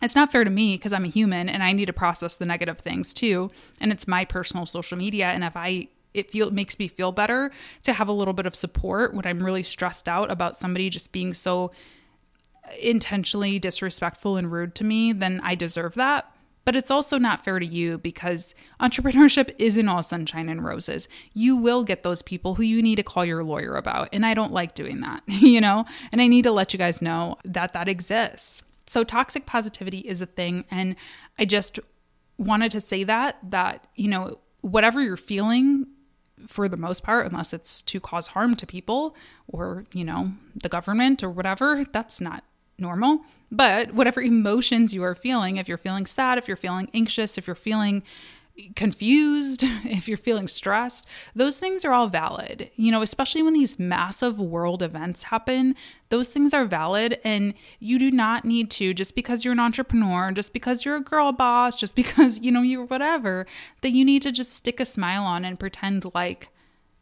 It's 0.02 0.14
not 0.14 0.32
fair 0.32 0.44
to 0.44 0.50
me 0.50 0.76
because 0.76 0.92
I'm 0.92 1.04
a 1.04 1.08
human 1.08 1.48
and 1.48 1.62
I 1.62 1.72
need 1.72 1.86
to 1.86 1.92
process 1.92 2.36
the 2.36 2.46
negative 2.46 2.78
things 2.78 3.12
too. 3.12 3.50
And 3.80 3.92
it's 3.92 4.08
my 4.08 4.24
personal 4.24 4.64
social 4.64 4.96
media. 4.96 5.26
And 5.26 5.44
if 5.44 5.56
I 5.56 5.88
it 6.14 6.30
feel 6.30 6.50
makes 6.50 6.78
me 6.78 6.88
feel 6.88 7.12
better 7.12 7.50
to 7.84 7.92
have 7.92 8.08
a 8.08 8.12
little 8.12 8.34
bit 8.34 8.46
of 8.46 8.54
support 8.54 9.14
when 9.14 9.26
I'm 9.26 9.44
really 9.44 9.62
stressed 9.62 10.08
out 10.08 10.30
about 10.30 10.56
somebody 10.56 10.90
just 10.90 11.12
being 11.12 11.34
so 11.34 11.70
intentionally 12.80 13.58
disrespectful 13.58 14.36
and 14.36 14.50
rude 14.50 14.74
to 14.76 14.84
me, 14.84 15.12
then 15.12 15.40
I 15.42 15.54
deserve 15.54 15.94
that. 15.94 16.32
But 16.64 16.76
it's 16.76 16.90
also 16.90 17.18
not 17.18 17.42
fair 17.42 17.58
to 17.58 17.66
you 17.66 17.98
because 17.98 18.54
entrepreneurship 18.80 19.54
isn't 19.58 19.88
all 19.88 20.02
sunshine 20.02 20.48
and 20.48 20.64
roses. 20.64 21.08
You 21.32 21.56
will 21.56 21.84
get 21.84 22.02
those 22.02 22.22
people 22.22 22.54
who 22.54 22.62
you 22.62 22.82
need 22.82 22.96
to 22.96 23.02
call 23.02 23.24
your 23.24 23.42
lawyer 23.42 23.76
about. 23.76 24.10
And 24.12 24.26
I 24.26 24.34
don't 24.34 24.52
like 24.52 24.74
doing 24.74 25.00
that, 25.00 25.22
you 25.26 25.60
know? 25.60 25.86
And 26.12 26.20
I 26.20 26.26
need 26.26 26.42
to 26.42 26.52
let 26.52 26.72
you 26.72 26.78
guys 26.78 27.00
know 27.00 27.36
that 27.44 27.72
that 27.72 27.88
exists. 27.88 28.62
So 28.86 29.04
toxic 29.04 29.46
positivity 29.46 30.00
is 30.00 30.20
a 30.20 30.26
thing. 30.26 30.64
And 30.70 30.96
I 31.38 31.44
just 31.44 31.80
wanted 32.36 32.70
to 32.72 32.80
say 32.80 33.04
that, 33.04 33.38
that, 33.50 33.86
you 33.94 34.08
know, 34.08 34.38
whatever 34.60 35.02
you're 35.02 35.16
feeling 35.16 35.86
for 36.46 36.68
the 36.68 36.76
most 36.76 37.02
part, 37.02 37.26
unless 37.26 37.52
it's 37.52 37.82
to 37.82 38.00
cause 38.00 38.28
harm 38.28 38.56
to 38.56 38.66
people 38.66 39.14
or, 39.48 39.84
you 39.92 40.04
know, 40.04 40.32
the 40.54 40.68
government 40.68 41.22
or 41.22 41.30
whatever, 41.30 41.84
that's 41.92 42.20
not 42.20 42.44
normal. 42.78 43.20
But 43.50 43.94
whatever 43.94 44.20
emotions 44.20 44.94
you 44.94 45.02
are 45.02 45.14
feeling, 45.14 45.56
if 45.56 45.68
you're 45.68 45.76
feeling 45.76 46.06
sad, 46.06 46.38
if 46.38 46.46
you're 46.46 46.56
feeling 46.56 46.88
anxious, 46.94 47.36
if 47.36 47.46
you're 47.46 47.56
feeling 47.56 48.02
confused, 48.76 49.62
if 49.84 50.08
you're 50.08 50.16
feeling 50.16 50.48
stressed, 50.48 51.06
those 51.34 51.58
things 51.58 51.84
are 51.84 51.92
all 51.92 52.08
valid. 52.08 52.70
You 52.76 52.92
know, 52.92 53.02
especially 53.02 53.42
when 53.42 53.54
these 53.54 53.78
massive 53.78 54.38
world 54.38 54.82
events 54.82 55.24
happen, 55.24 55.74
those 56.08 56.28
things 56.28 56.52
are 56.54 56.64
valid. 56.64 57.18
And 57.24 57.54
you 57.78 57.98
do 57.98 58.10
not 58.10 58.44
need 58.44 58.70
to, 58.72 58.94
just 58.94 59.14
because 59.14 59.44
you're 59.44 59.52
an 59.52 59.60
entrepreneur, 59.60 60.32
just 60.32 60.52
because 60.52 60.84
you're 60.84 60.96
a 60.96 61.02
girl 61.02 61.32
boss, 61.32 61.76
just 61.76 61.94
because, 62.00 62.40
you 62.40 62.50
know, 62.50 62.62
you're 62.62 62.84
whatever, 62.84 63.46
that 63.82 63.90
you 63.90 64.04
need 64.04 64.22
to 64.22 64.32
just 64.32 64.52
stick 64.52 64.80
a 64.80 64.84
smile 64.84 65.24
on 65.24 65.44
and 65.44 65.58
pretend 65.58 66.14
like 66.14 66.48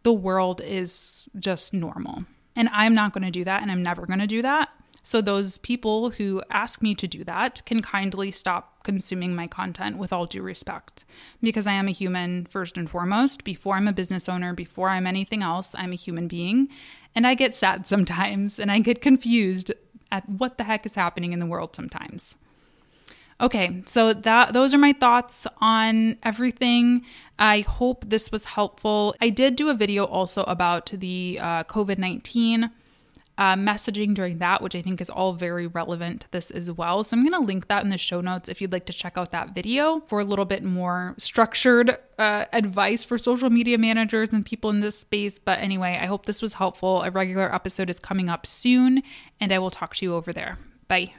the 0.03 0.13
world 0.13 0.61
is 0.65 1.29
just 1.39 1.75
normal. 1.75 2.25
And 2.57 2.69
I'm 2.73 2.95
not 2.95 3.13
going 3.13 3.25
to 3.25 3.31
do 3.31 3.45
that. 3.45 3.63
And 3.63 3.71
I'm 3.71 3.83
never 3.83 4.07
going 4.07 4.19
to 4.19 4.27
do 4.27 4.43
that. 4.43 4.71
So, 5.09 5.23
those 5.23 5.57
people 5.57 6.11
who 6.11 6.43
ask 6.51 6.83
me 6.83 6.95
to 6.97 7.09
do 7.09 7.25
that 7.25 7.65
can 7.65 7.81
kindly 7.81 8.31
stop 8.31 8.85
consuming 8.85 9.35
my 9.35 9.47
content 9.47 9.97
with 9.97 10.13
all 10.13 10.27
due 10.27 10.43
respect. 10.43 11.07
Because 11.41 11.67
I 11.67 11.73
am 11.73 11.89
a 11.89 11.93
human 11.93 12.45
first 12.45 12.77
and 12.77 12.91
foremost. 12.91 13.43
Before 13.43 13.77
I'm 13.77 13.89
a 13.89 13.93
business 13.95 14.29
owner, 14.29 14.53
before 14.53 14.91
I'm 14.91 15.07
anything 15.07 15.43
else, 15.43 15.75
I'm 15.79 15.93
a 15.93 15.97
human 15.97 16.29
being. 16.29 16.69
And 17.15 17.27
I 17.27 17.33
get 17.33 17.55
sad 17.55 17.87
sometimes 17.95 18.59
and 18.59 18.71
I 18.71 18.81
get 18.81 19.01
confused 19.01 19.73
at 20.13 20.29
what 20.29 20.59
the 20.59 20.65
heck 20.65 20.85
is 20.85 20.95
happening 20.95 21.33
in 21.33 21.39
the 21.39 21.47
world 21.47 21.75
sometimes. 21.75 22.37
Okay, 23.41 23.83
so 23.87 24.13
that 24.13 24.53
those 24.53 24.75
are 24.75 24.79
my 24.79 24.93
thoughts 24.93 25.47
on 25.57 26.19
everything. 26.23 27.03
I 27.39 27.61
hope 27.61 28.05
this 28.11 28.31
was 28.31 28.45
helpful. 28.45 29.15
I 29.23 29.31
did 29.31 29.57
do 29.57 29.71
a 29.71 29.75
video 29.75 30.05
also 30.05 30.43
about 30.43 30.91
the 30.93 31.39
uh, 31.41 31.65
COVID 31.65 31.97
19 31.97 32.71
uh, 33.39 33.55
messaging 33.55 34.15
during 34.15 34.39
that, 34.39 34.61
which 34.61 34.75
I 34.75 34.83
think 34.83 35.01
is 35.01 35.09
all 35.09 35.33
very 35.33 35.69
relevant 35.69 36.23
to 36.23 36.33
this 36.33 36.51
as 36.51 36.71
well. 36.71 37.05
So 37.05 37.17
I'm 37.17 37.23
going 37.23 37.41
to 37.41 37.47
link 37.47 37.69
that 37.69 37.85
in 37.85 37.91
the 37.91 37.97
show 37.97 38.21
notes 38.21 38.49
if 38.49 38.61
you'd 38.61 38.73
like 38.73 38.87
to 38.87 38.93
check 38.93 39.17
out 39.17 39.31
that 39.31 39.55
video 39.55 40.01
for 40.09 40.19
a 40.19 40.25
little 40.25 40.45
bit 40.45 40.65
more 40.65 41.15
structured 41.17 41.97
uh, 42.19 42.47
advice 42.53 43.05
for 43.05 43.17
social 43.17 43.49
media 43.49 43.79
managers 43.79 44.31
and 44.31 44.45
people 44.45 44.71
in 44.71 44.81
this 44.81 44.99
space. 44.99 45.39
But 45.39 45.61
anyway, 45.61 45.99
I 46.03 46.07
hope 46.07 46.27
this 46.27 46.43
was 46.43 46.55
helpful. 46.55 47.03
A 47.03 47.11
regular 47.11 47.55
episode 47.55 47.89
is 47.89 48.01
coming 48.01 48.29
up 48.29 48.45
soon, 48.45 49.03
and 49.41 49.53
I 49.53 49.61
will 49.61 49.71
talk 49.71 49.95
to 49.97 50.05
you 50.05 50.15
over 50.17 50.33
there. 50.33 50.59
Bye. 50.89 51.13